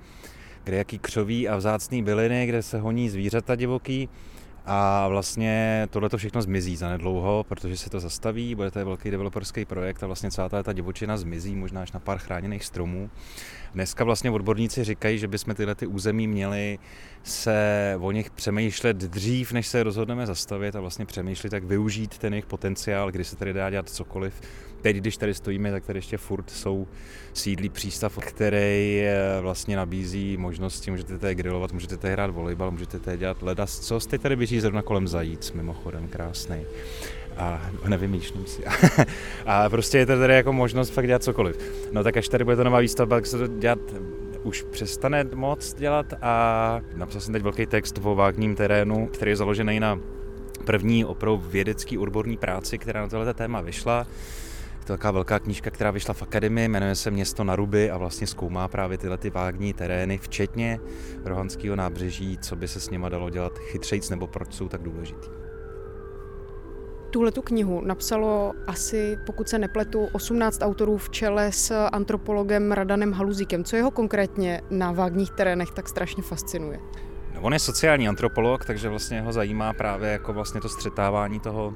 kde 0.64 0.78
jaký 0.78 1.00
křoví 1.00 1.50
a 1.50 1.58
vzácný 1.58 2.04
byliny, 2.04 2.46
kde 2.46 2.64
se 2.64 2.80
honí 2.80 3.10
zvířata 3.10 3.56
divoký. 3.56 4.10
A 4.66 5.08
vlastně 5.08 5.88
tohle 5.90 6.10
to 6.10 6.18
všechno 6.18 6.42
zmizí 6.42 6.76
za 6.76 6.90
nedlouho, 6.90 7.46
protože 7.50 7.78
se 7.78 7.90
to 7.90 8.00
zastaví, 8.00 8.56
bude 8.56 8.72
to 8.72 8.86
velký 8.86 9.12
developerský 9.12 9.66
projekt 9.66 10.04
a 10.04 10.08
vlastně 10.08 10.32
celá 10.32 10.50
ta, 10.50 10.74
divočina 10.74 11.18
zmizí, 11.18 11.56
možná 11.56 11.82
až 11.82 11.92
na 11.92 12.00
pár 12.00 12.18
chráněných 12.18 12.66
stromů. 12.66 13.10
Dneska 13.74 14.04
vlastně 14.04 14.32
odborníci 14.32 14.84
říkají, 14.84 15.20
že 15.20 15.28
bychom 15.28 15.56
tyhle 15.56 15.76
ty 15.76 15.88
území 15.88 16.28
měli 16.28 16.80
se 17.24 17.98
o 18.00 18.12
nich 18.12 18.32
přemýšlet 18.32 18.98
dřív, 18.98 19.52
než 19.52 19.68
se 19.68 19.84
rozhodneme 19.84 20.26
zastavit 20.26 20.76
a 20.76 20.80
vlastně 20.80 21.06
přemýšlet, 21.06 21.54
jak 21.54 21.64
využít 21.64 22.18
ten 22.18 22.34
jejich 22.34 22.46
potenciál, 22.46 23.12
kdy 23.12 23.24
se 23.24 23.36
tady 23.36 23.54
dá 23.54 23.70
dělat 23.70 23.90
cokoliv. 23.90 24.42
Teď, 24.82 24.98
když 24.98 25.18
tady 25.18 25.34
stojíme, 25.34 25.72
tak 25.72 25.86
tady 25.86 25.98
ještě 25.98 26.18
furt 26.18 26.50
jsou 26.50 26.88
sídlí 27.34 27.70
přístav, 27.70 28.18
který 28.18 29.04
vlastně 29.42 29.76
nabízí 29.76 30.38
možnosti, 30.38 30.92
můžete 30.92 31.18
tady 31.18 31.36
grilovat, 31.36 31.74
můžete 31.74 31.98
tady 31.98 32.14
hrát 32.14 32.32
volejbal, 32.32 32.72
můžete 32.72 33.00
tady 33.00 33.18
dělat 33.18 33.42
leda. 33.42 33.68
Co 33.68 34.00
jste 34.00 34.18
tady 34.18 34.36
běží 34.36 34.60
zrovna 34.60 34.82
kolem 34.82 35.08
zajíc, 35.08 35.52
mimochodem 35.52 36.08
krásný 36.08 36.66
a 37.38 37.72
nevymýšlím 37.88 38.46
si. 38.46 38.64
a 39.46 39.70
prostě 39.70 39.98
je 39.98 40.06
to 40.06 40.20
tady 40.20 40.34
jako 40.34 40.54
možnost 40.54 40.90
fakt 40.90 41.08
dělat 41.08 41.24
cokoliv. 41.24 41.58
No 41.92 42.04
tak 42.04 42.18
až 42.18 42.28
tady 42.28 42.44
bude 42.44 42.56
to 42.56 42.64
nová 42.64 42.80
výstavba, 42.80 43.16
tak 43.16 43.26
se 43.26 43.38
to 43.38 43.48
dělat 43.48 43.80
už 44.44 44.64
přestane 44.72 45.24
moc 45.34 45.74
dělat 45.74 46.14
a 46.22 46.82
napsal 46.96 47.22
jsem 47.22 47.34
teď 47.34 47.44
velký 47.44 47.66
text 47.66 48.00
o 48.04 48.16
vágním 48.16 48.56
terénu, 48.56 49.08
který 49.08 49.32
je 49.32 49.36
založený 49.36 49.80
na 49.80 50.00
první 50.66 51.06
opravdu 51.06 51.44
vědecký 51.48 51.98
odborní 51.98 52.38
práci, 52.38 52.78
která 52.78 53.02
na 53.02 53.08
tohle 53.08 53.34
téma 53.34 53.62
vyšla. 53.62 54.08
Je 54.82 54.86
to 54.88 54.94
taková 54.94 55.12
velká 55.12 55.40
knížka, 55.40 55.70
která 55.70 55.92
vyšla 55.92 56.14
v 56.14 56.22
akademii, 56.22 56.68
jmenuje 56.68 56.96
se 56.96 57.12
Město 57.12 57.44
na 57.44 57.56
Ruby 57.56 57.92
a 57.92 57.98
vlastně 57.98 58.28
zkoumá 58.28 58.68
právě 58.68 58.98
tyhle 58.98 59.18
ty 59.18 59.30
vágní 59.30 59.74
terény, 59.74 60.18
včetně 60.18 60.80
Rohanského 61.26 61.76
nábřeží, 61.76 62.38
co 62.38 62.56
by 62.56 62.68
se 62.68 62.80
s 62.80 62.90
nima 62.90 63.10
dalo 63.10 63.30
dělat 63.30 63.60
chytřejc 63.60 64.10
nebo 64.10 64.28
proč 64.28 64.54
jsou 64.54 64.68
tak 64.68 64.82
důležitý. 64.82 65.28
Tuhle 67.10 67.32
tu 67.32 67.42
knihu 67.42 67.82
napsalo 67.86 68.54
asi, 68.68 69.18
pokud 69.26 69.50
se 69.50 69.60
nepletu, 69.60 70.10
18 70.12 70.62
autorů 70.62 70.98
v 70.98 71.10
čele 71.10 71.52
s 71.52 71.88
antropologem 71.88 72.72
Radanem 72.72 73.14
Haluzíkem. 73.14 73.64
Co 73.64 73.76
jeho 73.76 73.92
konkrétně 73.92 74.62
na 74.70 74.92
vágních 74.92 75.32
terénech 75.32 75.72
tak 75.72 75.90
strašně 75.90 76.24
fascinuje? 76.24 76.80
No, 77.36 77.42
on 77.42 77.54
je 77.54 77.60
sociální 77.60 78.08
antropolog, 78.08 78.66
takže 78.66 78.90
vlastně 78.90 79.22
ho 79.22 79.34
zajímá 79.34 79.74
právě 79.74 80.12
jako 80.12 80.34
vlastně 80.34 80.62
to 80.62 80.70
střetávání 80.70 81.40
toho 81.40 81.74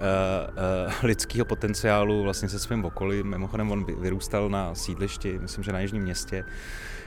uh, 0.00 0.86
uh, 0.86 0.92
lidského 1.02 1.44
potenciálu 1.44 2.22
vlastně 2.22 2.48
se 2.48 2.58
svým 2.58 2.84
okolím. 2.84 3.26
Mimochodem 3.26 3.70
on 3.70 3.84
vyrůstal 4.00 4.48
na 4.48 4.74
sídlišti, 4.74 5.38
myslím, 5.38 5.64
že 5.64 5.72
na 5.72 5.80
Jižním 5.80 6.02
městě 6.02 6.44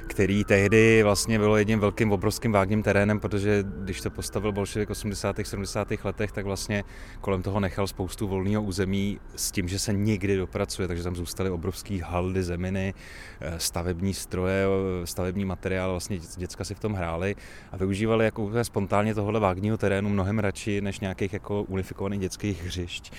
který 0.08 0.44
tehdy 0.44 1.04
vlastně 1.04 1.40
bylo 1.40 1.58
jedním 1.58 1.80
velkým 1.80 2.12
obrovským 2.12 2.52
vágním 2.52 2.84
terénem, 2.84 3.20
protože 3.20 3.64
když 3.84 4.02
to 4.02 4.10
postavil 4.10 4.52
bolševik 4.52 4.90
v 4.90 4.92
80. 4.92 5.36
70. 5.44 5.88
letech, 6.04 6.32
tak 6.32 6.46
vlastně 6.46 6.84
kolem 7.22 7.42
toho 7.42 7.60
nechal 7.60 7.88
spoustu 7.88 8.28
volného 8.28 8.64
území 8.64 9.20
s 9.36 9.52
tím, 9.52 9.68
že 9.68 9.80
se 9.80 9.94
nikdy 9.94 10.38
dopracuje, 10.38 10.88
takže 10.88 11.04
tam 11.04 11.16
zůstaly 11.16 11.50
obrovský 11.50 12.00
haldy 12.00 12.44
zeminy, 12.44 12.94
eh, 13.42 13.60
stavební 13.60 14.14
stroje, 14.14 14.66
stavební 15.06 15.46
materiál, 15.46 15.92
vlastně 15.92 16.20
děcka 16.38 16.64
si 16.64 16.76
v 16.76 16.80
tom 16.80 16.94
hráli 16.94 17.36
a 17.72 17.78
využívali 17.78 18.26
jako 18.26 18.52
spontánně 18.64 19.16
tohle 19.16 19.40
vágního 19.40 19.78
terénu 19.78 20.10
mnohem 20.10 20.40
radši 20.40 20.82
než 20.82 21.00
nějakých 21.00 21.34
jako 21.34 21.64
unifikovaných 21.64 22.20
dětských 22.20 22.64
hřišť. 22.64 23.14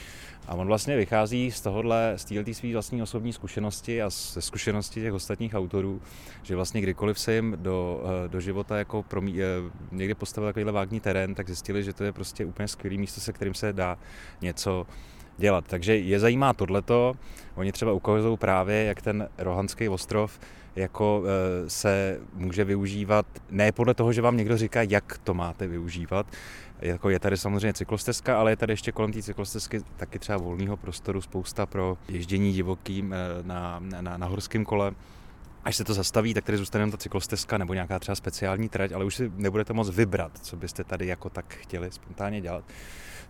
A 0.47 0.55
on 0.55 0.67
vlastně 0.67 0.97
vychází 0.97 1.51
z 1.51 1.61
tohohle, 1.61 2.13
z 2.17 2.25
této 2.25 2.55
své 2.55 2.73
vlastní 2.73 3.03
osobní 3.03 3.33
zkušenosti 3.33 4.03
a 4.03 4.11
ze 4.11 4.43
zkušenosti 4.43 5.01
těch 5.01 5.13
ostatních 5.13 5.55
autorů, 5.55 6.03
že 6.43 6.57
vlastně 6.57 6.74
kdykoliv 6.81 7.19
se 7.19 7.35
jim 7.35 7.57
do, 7.61 8.05
eh, 8.05 8.29
do 8.29 8.41
života 8.41 8.79
jako 8.79 9.03
promí, 9.03 9.43
eh, 9.43 9.47
někdy 9.93 10.15
postavil 10.15 10.49
takovýhle 10.49 10.73
vágní 10.73 11.01
terén, 11.01 11.35
tak 11.35 11.47
zjistili, 11.47 11.83
že 11.83 11.93
to 11.93 12.05
je 12.05 12.13
prostě 12.13 12.45
úplně 12.45 12.69
skvělé 12.69 12.97
místo, 12.97 13.21
se 13.21 13.33
kterým 13.33 13.55
se 13.55 13.73
dá 13.73 13.99
něco 14.41 14.87
dělat. 15.39 15.65
Takže 15.69 15.97
je 15.97 16.21
zajímá 16.21 16.53
tohleto. 16.53 17.15
Oni 17.55 17.73
třeba 17.73 17.93
ukazují 17.93 18.37
právě, 18.37 18.85
jak 18.85 19.03
ten 19.03 19.29
Rohanský 19.39 19.89
ostrov 19.89 20.39
jako 20.77 21.23
eh, 21.25 21.71
se 21.71 22.21
může 22.35 22.65
využívat 22.65 23.27
ne 23.51 23.73
podle 23.73 23.95
toho, 23.95 24.13
že 24.13 24.23
vám 24.23 24.37
někdo 24.37 24.57
říká, 24.57 24.83
jak 24.83 25.19
to 25.19 25.35
máte 25.35 25.67
využívat, 25.67 26.27
jako 26.81 27.11
je 27.11 27.19
tady 27.19 27.37
samozřejmě 27.37 27.73
cyklostezka, 27.73 28.39
ale 28.39 28.53
je 28.53 28.57
tady 28.57 28.73
ještě 28.73 28.93
kolem 28.93 29.13
té 29.13 29.23
cyklostezky 29.23 29.81
taky 29.97 30.19
třeba 30.19 30.39
volného 30.39 30.77
prostoru, 30.77 31.21
spousta 31.21 31.67
pro 31.67 31.99
ježdění 32.09 32.53
divokým 32.53 33.15
na, 33.43 33.81
na, 34.01 34.17
na 34.17 34.27
horském 34.27 34.65
kole. 34.65 34.93
Až 35.65 35.77
se 35.77 35.85
to 35.85 35.95
zastaví, 35.95 36.35
tak 36.35 36.45
tady 36.45 36.59
zůstane 36.59 36.91
ta 36.91 36.97
cyklostezka 36.97 37.59
nebo 37.59 37.75
nějaká 37.75 37.99
třeba 37.99 38.15
speciální 38.15 38.69
trať, 38.69 38.93
ale 38.93 39.05
už 39.05 39.15
si 39.15 39.33
nebudete 39.37 39.73
moc 39.73 39.91
vybrat, 39.91 40.33
co 40.43 40.57
byste 40.57 40.85
tady 40.85 41.07
jako 41.07 41.31
tak 41.31 41.55
chtěli 41.55 41.91
spontánně 41.91 42.41
dělat. 42.41 42.65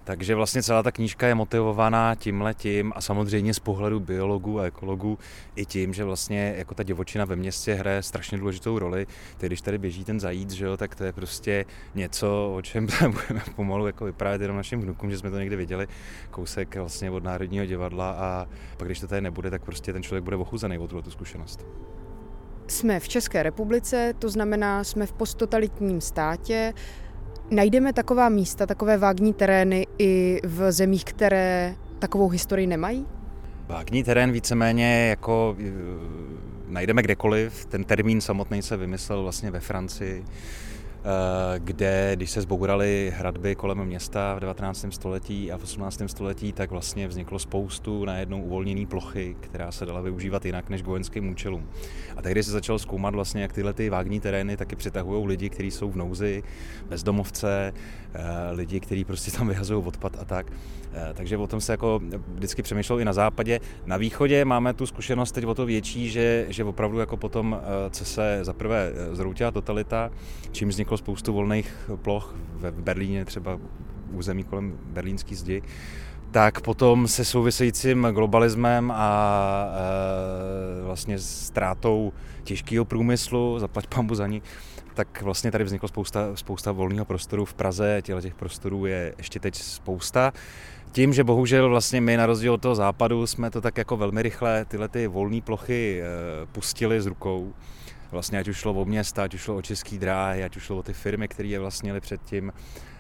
Takže 0.05 0.35
vlastně 0.35 0.63
celá 0.63 0.83
ta 0.83 0.93
knížka 0.93 1.27
je 1.27 1.35
motivovaná 1.35 2.15
tímhletím 2.15 2.93
a 2.97 3.01
samozřejmě 3.01 3.55
z 3.55 3.59
pohledu 3.59 4.01
biologů 4.01 4.61
a 4.61 4.65
ekologů 4.65 5.19
i 5.57 5.67
tím, 5.67 5.95
že 5.95 6.05
vlastně 6.05 6.55
jako 6.57 6.75
ta 6.75 6.83
divočina 6.83 7.25
ve 7.25 7.37
městě 7.37 7.75
hraje 7.75 8.03
strašně 8.03 8.39
důležitou 8.39 8.79
roli. 8.79 9.07
Teď, 9.37 9.49
když 9.49 9.61
tady 9.61 9.79
běží 9.79 10.05
ten 10.05 10.21
zajíc, 10.21 10.51
že 10.51 10.65
jo, 10.65 10.77
tak 10.77 10.95
to 10.95 11.05
je 11.05 11.13
prostě 11.13 11.65
něco, 11.95 12.53
o 12.57 12.63
čem 12.63 12.87
budeme 13.01 13.43
pomalu 13.57 13.87
jako 13.87 14.05
vyprávět 14.05 14.43
jenom 14.43 14.57
našim 14.57 14.81
vnukům, 14.81 15.11
že 15.11 15.19
jsme 15.19 15.31
to 15.31 15.39
někdy 15.39 15.57
viděli, 15.57 15.89
kousek 16.31 16.77
vlastně 16.77 17.11
od 17.11 17.25
Národního 17.25 17.67
divadla 17.67 18.11
a 18.11 18.47
pak 18.77 18.89
když 18.89 19.01
to 19.01 19.07
tady 19.07 19.21
nebude, 19.21 19.51
tak 19.51 19.65
prostě 19.65 19.93
ten 19.93 20.03
člověk 20.03 20.25
bude 20.25 20.37
ochuzený 20.37 20.79
o 20.79 20.89
tu 20.89 21.11
zkušenost. 21.11 21.67
Jsme 22.69 23.01
v 23.01 23.09
České 23.09 23.43
republice, 23.43 24.15
to 24.19 24.29
znamená, 24.29 24.85
jsme 24.85 25.07
v 25.07 25.13
posttotalitním 25.13 26.01
státě. 26.01 26.75
Najdeme 27.51 27.93
taková 27.93 28.29
místa, 28.29 28.67
takové 28.67 28.99
vágní 28.99 29.33
terény 29.33 29.87
i 29.99 30.41
v 30.45 30.73
zemích, 30.73 31.05
které 31.05 31.75
takovou 31.99 32.29
historii 32.29 32.67
nemají? 32.67 33.07
Vágní 33.69 34.05
terén 34.05 34.33
víceméně 34.33 35.07
jako 35.09 35.57
e, 35.59 35.65
najdeme 36.69 37.03
kdekoliv. 37.03 37.67
Ten 37.67 37.85
termín 37.85 38.21
samotný 38.21 38.63
se 38.63 38.77
vymyslel 38.77 39.23
vlastně 39.23 39.51
ve 39.51 39.61
Francii 39.61 40.25
Eh, 40.25 40.74
kde, 41.59 42.17
když 42.17 42.31
se 42.31 42.41
zbouraly 42.41 43.13
hradby 43.17 43.55
kolem 43.55 43.85
města 43.85 44.35
v 44.35 44.41
19. 44.41 44.87
století 44.91 45.53
a 45.53 45.59
v 45.59 45.63
18. 45.63 46.03
století, 46.07 46.53
tak 46.53 46.71
vlastně 46.71 47.09
vzniklo 47.09 47.39
spoustu 47.39 48.05
najednou 48.05 48.43
uvolněné 48.43 48.87
plochy, 48.87 49.37
která 49.41 49.73
se 49.73 49.87
dala 49.87 50.01
využívat 50.01 50.45
jinak 50.45 50.71
než 50.71 50.83
k 50.83 50.87
vojenským 50.87 51.31
účelům. 51.31 51.69
A 52.17 52.23
tehdy 52.23 52.43
se 52.43 52.51
začal 52.51 52.79
zkoumat 52.79 53.15
vlastně, 53.15 53.43
jak 53.43 53.53
tyhle 53.53 53.73
ty 53.73 53.91
vágní 53.91 54.21
terény 54.21 54.57
taky 54.57 54.77
přitahují 54.77 55.27
lidi, 55.27 55.51
kteří 55.51 55.71
jsou 55.71 55.91
v 55.91 55.97
nouzi, 55.97 56.43
bezdomovce, 56.89 57.73
eh, 58.15 58.21
lidi, 58.53 58.81
kteří 58.81 59.05
prostě 59.05 59.31
tam 59.31 59.49
vyhazují 59.49 59.85
odpad 59.85 60.17
a 60.21 60.25
tak. 60.25 60.47
Eh, 60.95 61.15
takže 61.15 61.37
o 61.37 61.47
tom 61.47 61.61
se 61.61 61.73
jako 61.73 62.01
vždycky 62.35 62.63
přemýšlelo 62.63 63.01
i 63.01 63.05
na 63.05 63.13
západě. 63.13 63.61
Na 63.87 63.97
východě 63.97 64.45
máme 64.45 64.75
tu 64.75 64.87
zkušenost 64.87 65.33
teď 65.33 65.47
o 65.47 65.55
to 65.55 65.67
větší, 65.67 66.11
že, 66.11 66.47
že 66.49 66.65
opravdu 66.65 66.99
jako 66.99 67.17
potom, 67.17 67.61
co 67.91 68.05
se 68.05 68.39
zaprvé 68.43 68.93
zhroutila 69.13 69.51
totalita, 69.51 70.11
čím 70.53 70.69
vzniklo 70.69 70.97
spoustu 70.97 71.33
volných 71.33 71.91
ploch 72.03 72.35
ve 72.57 72.71
Berlíně, 72.71 73.25
třeba 73.25 73.59
území 74.13 74.45
kolem 74.45 74.79
berlínské 74.87 75.35
zdi, 75.35 75.63
tak 76.31 76.61
potom 76.61 77.09
se 77.09 77.25
souvisejícím 77.25 78.07
globalismem 78.13 78.93
a 78.95 79.67
e, 80.81 80.85
vlastně 80.85 81.19
ztrátou 81.19 82.13
těžkého 82.45 82.85
průmyslu, 82.85 83.59
zaplať 83.59 83.87
pambu 83.87 84.15
za 84.15 84.27
ní, 84.27 84.43
tak 84.95 85.23
vlastně 85.23 85.51
tady 85.51 85.65
vzniklo 85.65 85.89
spousta, 85.89 86.37
spousta 86.37 86.73
volného 86.73 87.05
prostoru 87.05 87.45
v 87.45 87.55
Praze, 87.55 88.03
těle 88.03 88.23
těch 88.23 88.35
prostorů 88.35 88.87
je 88.87 89.15
ještě 89.19 89.41
teď 89.41 89.55
spousta. 89.55 90.33
Tím, 90.93 91.13
že 91.13 91.25
bohužel 91.25 91.69
vlastně 91.69 92.01
my 92.01 92.17
na 92.17 92.27
rozdíl 92.27 92.53
od 92.53 92.63
toho 92.63 92.75
západu 92.75 93.27
jsme 93.27 93.51
to 93.51 93.61
tak 93.61 93.79
jako 93.79 93.97
velmi 93.97 94.23
rychle 94.23 94.65
tyhle 94.65 94.89
ty 94.89 95.07
volné 95.07 95.41
plochy 95.41 96.03
e, 96.03 96.07
pustili 96.47 97.01
z 97.01 97.07
rukou, 97.07 97.53
vlastně 98.11 98.39
ať 98.39 98.49
už 98.49 98.57
šlo 98.57 98.73
o 98.73 98.85
města, 98.85 99.25
ať 99.25 99.35
už 99.35 99.41
šlo 99.41 99.57
o 99.57 99.63
český 99.63 99.99
dráhy, 99.99 100.45
ať 100.45 100.57
už 100.57 100.63
šlo 100.63 100.77
o 100.77 100.83
ty 100.83 100.93
firmy, 100.93 101.29
které 101.29 101.49
je 101.49 101.61
vlastnili 101.61 102.01
předtím, 102.01 102.53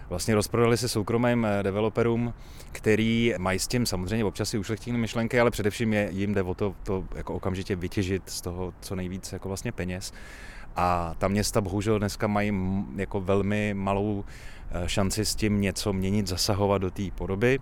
vlastně 0.08 0.34
rozprodali 0.34 0.76
se 0.76 0.88
soukromým 0.88 1.44
eh, 1.44 1.62
developerům, 1.62 2.34
který 2.72 3.34
mají 3.38 3.58
s 3.58 3.66
tím 3.66 3.86
samozřejmě 3.86 4.24
občas 4.24 4.54
i 4.54 4.58
ušlechtilé 4.58 4.98
myšlenky, 4.98 5.40
ale 5.40 5.50
především 5.50 5.92
je, 5.92 6.08
jim 6.12 6.34
jde 6.34 6.42
o 6.42 6.54
to, 6.54 6.74
to 6.82 7.04
jako 7.14 7.34
okamžitě 7.34 7.76
vytěžit 7.76 8.22
z 8.26 8.40
toho 8.40 8.74
co 8.80 8.94
nejvíc 8.94 9.32
jako 9.32 9.48
vlastně 9.48 9.72
peněz. 9.72 10.12
A 10.76 11.14
ta 11.18 11.28
města 11.28 11.60
bohužel 11.60 11.98
dneska 11.98 12.26
mají 12.26 12.52
jako 12.96 13.20
velmi 13.20 13.74
malou 13.74 14.24
eh, 14.70 14.88
šanci 14.88 15.24
s 15.24 15.34
tím 15.34 15.60
něco 15.60 15.92
měnit, 15.92 16.26
zasahovat 16.26 16.78
do 16.78 16.90
té 16.90 17.02
podoby. 17.14 17.58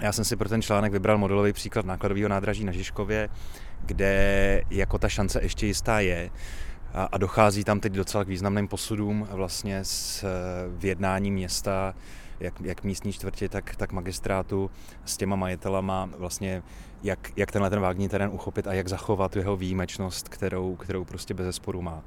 Já 0.00 0.12
jsem 0.12 0.24
si 0.24 0.36
pro 0.36 0.48
ten 0.48 0.62
článek 0.62 0.92
vybral 0.92 1.18
modelový 1.18 1.52
příklad 1.52 1.86
nákladového 1.86 2.28
nádraží 2.28 2.64
na 2.64 2.72
Žižkově, 2.72 3.28
kde 3.84 4.62
jako 4.70 4.98
ta 4.98 5.08
šance 5.08 5.40
ještě 5.42 5.66
jistá 5.66 6.00
je 6.00 6.30
a, 6.94 7.04
a 7.04 7.18
dochází 7.18 7.64
tam 7.64 7.80
teď 7.80 7.92
docela 7.92 8.24
k 8.24 8.28
významným 8.28 8.68
posudům 8.68 9.28
vlastně 9.30 9.84
s 9.84 10.24
vyjednání 10.68 11.30
města, 11.30 11.94
jak, 12.40 12.60
jak 12.60 12.84
místní 12.84 13.12
čtvrtě, 13.12 13.48
tak, 13.48 13.76
tak 13.76 13.92
magistrátu 13.92 14.70
s 15.04 15.16
těma 15.16 15.36
majitelama 15.36 16.10
vlastně 16.18 16.62
jak, 17.02 17.32
jak 17.36 17.52
tenhle 17.52 17.70
ten 17.70 17.80
vágní 17.80 18.08
terén 18.08 18.30
uchopit 18.32 18.66
a 18.66 18.72
jak 18.72 18.88
zachovat 18.88 19.36
jeho 19.36 19.56
výjimečnost, 19.56 20.28
kterou, 20.28 20.76
kterou 20.76 21.04
prostě 21.04 21.34
bez 21.34 21.46
zesporu 21.46 21.82
má. 21.82 22.02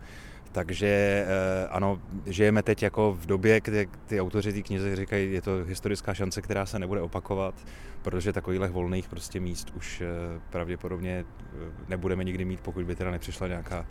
Takže 0.51 0.87
eh, 0.87 1.67
ano, 1.67 2.01
žijeme 2.25 2.63
teď 2.63 2.83
jako 2.83 3.17
v 3.19 3.25
době, 3.25 3.61
kdy 3.61 3.87
ty 4.05 4.21
autoři 4.21 4.53
té 4.53 4.61
knize 4.61 4.95
říkají, 4.95 5.33
je 5.33 5.41
to 5.41 5.51
historická 5.67 6.13
šance, 6.13 6.41
která 6.41 6.65
se 6.65 6.79
nebude 6.79 7.01
opakovat, 7.01 7.55
protože 8.01 8.33
takových 8.33 8.71
volných 8.71 9.09
prostě 9.09 9.39
míst 9.39 9.73
už 9.75 10.01
eh, 10.01 10.39
pravděpodobně 10.49 11.25
eh, 11.25 11.71
nebudeme 11.87 12.23
nikdy 12.23 12.45
mít, 12.45 12.59
pokud 12.59 12.85
by 12.85 12.95
teda 12.95 13.11
nepřišla 13.11 13.47
nějaká 13.47 13.85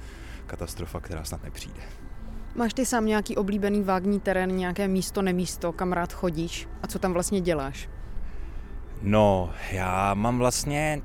katastrofa, 0.52 1.00
která 1.00 1.24
snad 1.24 1.42
nepřijde. 1.42 1.80
Máš 2.54 2.74
ty 2.74 2.86
sám 2.86 3.06
nějaký 3.06 3.36
oblíbený 3.36 3.82
vágní 3.82 4.20
terén, 4.20 4.56
nějaké 4.56 4.88
místo, 4.88 5.22
nemísto, 5.22 5.72
kam 5.72 5.92
rád 5.92 6.12
chodíš 6.12 6.68
a 6.82 6.86
co 6.86 6.98
tam 6.98 7.12
vlastně 7.12 7.40
děláš? 7.40 7.88
No, 9.02 9.50
já 9.72 10.14
mám 10.14 10.38
vlastně 10.38 11.02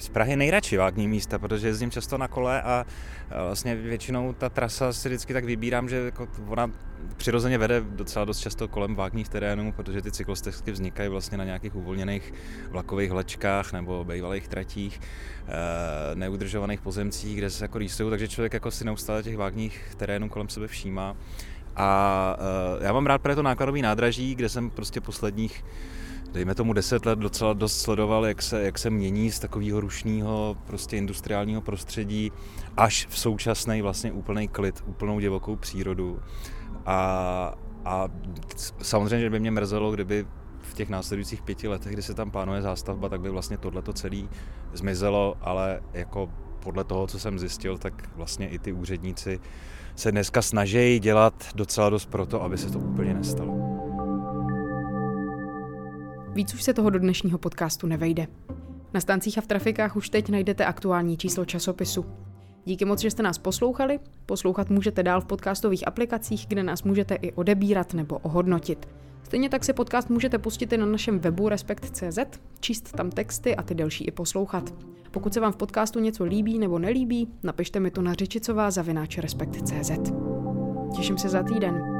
z 0.00 0.08
Prahy 0.08 0.36
nejradši 0.36 0.76
vágní 0.76 1.08
místa, 1.08 1.38
protože 1.38 1.68
jezdím 1.68 1.90
často 1.90 2.18
na 2.18 2.28
kole 2.28 2.62
a 2.62 2.86
vlastně 3.44 3.74
většinou 3.74 4.32
ta 4.32 4.48
trasa 4.48 4.92
si 4.92 5.08
vždycky 5.08 5.32
tak 5.32 5.44
vybírám, 5.44 5.88
že 5.88 5.96
jako 5.96 6.28
ona 6.46 6.70
přirozeně 7.16 7.58
vede 7.58 7.80
docela 7.80 8.24
dost 8.24 8.38
často 8.38 8.68
kolem 8.68 8.94
vágních 8.94 9.28
terénů, 9.28 9.72
protože 9.72 10.02
ty 10.02 10.12
cyklostezky 10.12 10.70
vznikají 10.72 11.08
vlastně 11.08 11.38
na 11.38 11.44
nějakých 11.44 11.74
uvolněných 11.74 12.32
vlakových 12.70 13.10
vlečkách 13.10 13.72
nebo 13.72 14.04
bývalých 14.04 14.48
tratích, 14.48 15.00
eh, 15.00 15.50
neudržovaných 16.14 16.80
pozemcích, 16.80 17.38
kde 17.38 17.50
se 17.50 17.64
jako 17.64 17.78
rýsují, 17.78 18.10
takže 18.10 18.28
člověk 18.28 18.52
jako 18.52 18.70
si 18.70 18.84
neustále 18.84 19.22
těch 19.22 19.36
vágních 19.36 19.94
terénů 19.96 20.28
kolem 20.28 20.48
sebe 20.48 20.66
všímá. 20.66 21.16
A 21.76 22.36
eh, 22.80 22.84
já 22.84 22.92
mám 22.92 23.06
rád 23.06 23.22
právě 23.22 23.36
to 23.36 23.42
nákladový 23.42 23.82
nádraží, 23.82 24.34
kde 24.34 24.48
jsem 24.48 24.70
prostě 24.70 25.00
posledních 25.00 25.64
dejme 26.36 26.54
tomu 26.54 26.72
deset 26.72 27.06
let 27.06 27.18
docela 27.18 27.52
dost 27.52 27.80
sledoval, 27.80 28.26
jak 28.26 28.42
se, 28.42 28.62
jak 28.62 28.78
se 28.78 28.90
mění 28.90 29.30
z 29.30 29.38
takového 29.38 29.80
rušního 29.80 30.56
prostě 30.66 30.96
industriálního 30.96 31.60
prostředí 31.60 32.32
až 32.76 33.06
v 33.10 33.18
současný 33.18 33.82
vlastně 33.82 34.12
úplný 34.12 34.48
klid, 34.48 34.82
úplnou 34.86 35.20
divokou 35.20 35.56
přírodu. 35.56 36.20
A, 36.86 37.54
a 37.84 38.08
samozřejmě, 38.82 39.20
že 39.20 39.30
by 39.30 39.40
mě 39.40 39.50
mrzelo, 39.50 39.92
kdyby 39.92 40.26
v 40.60 40.74
těch 40.74 40.88
následujících 40.88 41.42
pěti 41.42 41.68
letech, 41.68 41.92
kdy 41.92 42.02
se 42.02 42.14
tam 42.14 42.30
plánuje 42.30 42.62
zástavba, 42.62 43.08
tak 43.08 43.20
by 43.20 43.30
vlastně 43.30 43.58
tohleto 43.58 43.92
celé 43.92 44.22
zmizelo, 44.72 45.36
ale 45.40 45.80
jako 45.92 46.30
podle 46.62 46.84
toho, 46.84 47.06
co 47.06 47.18
jsem 47.18 47.38
zjistil, 47.38 47.78
tak 47.78 48.16
vlastně 48.16 48.48
i 48.48 48.58
ty 48.58 48.72
úředníci 48.72 49.40
se 49.96 50.12
dneska 50.12 50.42
snaží 50.42 50.98
dělat 50.98 51.48
docela 51.54 51.90
dost 51.90 52.06
pro 52.06 52.26
to, 52.26 52.42
aby 52.42 52.58
se 52.58 52.70
to 52.70 52.78
úplně 52.78 53.14
nestalo. 53.14 53.54
Víc 56.32 56.54
už 56.54 56.62
se 56.62 56.74
toho 56.74 56.90
do 56.90 56.98
dnešního 56.98 57.38
podcastu 57.38 57.86
nevejde. 57.86 58.26
Na 58.94 59.00
stancích 59.00 59.38
a 59.38 59.40
v 59.40 59.46
trafikách 59.46 59.96
už 59.96 60.10
teď 60.10 60.28
najdete 60.28 60.64
aktuální 60.64 61.16
číslo 61.16 61.44
časopisu. 61.44 62.25
Díky 62.66 62.84
moc, 62.84 63.00
že 63.00 63.10
jste 63.10 63.22
nás 63.22 63.38
poslouchali. 63.38 63.98
Poslouchat 64.26 64.70
můžete 64.70 65.02
dál 65.02 65.20
v 65.20 65.24
podcastových 65.24 65.88
aplikacích, 65.88 66.46
kde 66.48 66.62
nás 66.62 66.82
můžete 66.82 67.14
i 67.14 67.32
odebírat 67.32 67.94
nebo 67.94 68.18
ohodnotit. 68.18 68.88
Stejně 69.22 69.48
tak 69.48 69.64
si 69.64 69.72
podcast 69.72 70.10
můžete 70.10 70.38
pustit 70.38 70.72
i 70.72 70.76
na 70.76 70.86
našem 70.86 71.18
webu 71.18 71.48
respekt.cz, 71.48 72.18
číst 72.60 72.92
tam 72.92 73.10
texty 73.10 73.56
a 73.56 73.62
ty 73.62 73.74
další 73.74 74.04
i 74.04 74.10
poslouchat. 74.10 74.74
Pokud 75.10 75.34
se 75.34 75.40
vám 75.40 75.52
v 75.52 75.56
podcastu 75.56 76.00
něco 76.00 76.24
líbí 76.24 76.58
nebo 76.58 76.78
nelíbí, 76.78 77.28
napište 77.42 77.80
mi 77.80 77.90
to 77.90 78.02
na 78.02 78.14
řečicová 78.14 78.70
zavináč 78.70 79.18
respekt.cz. 79.18 79.90
Těším 80.96 81.18
se 81.18 81.28
za 81.28 81.42
týden. 81.42 81.95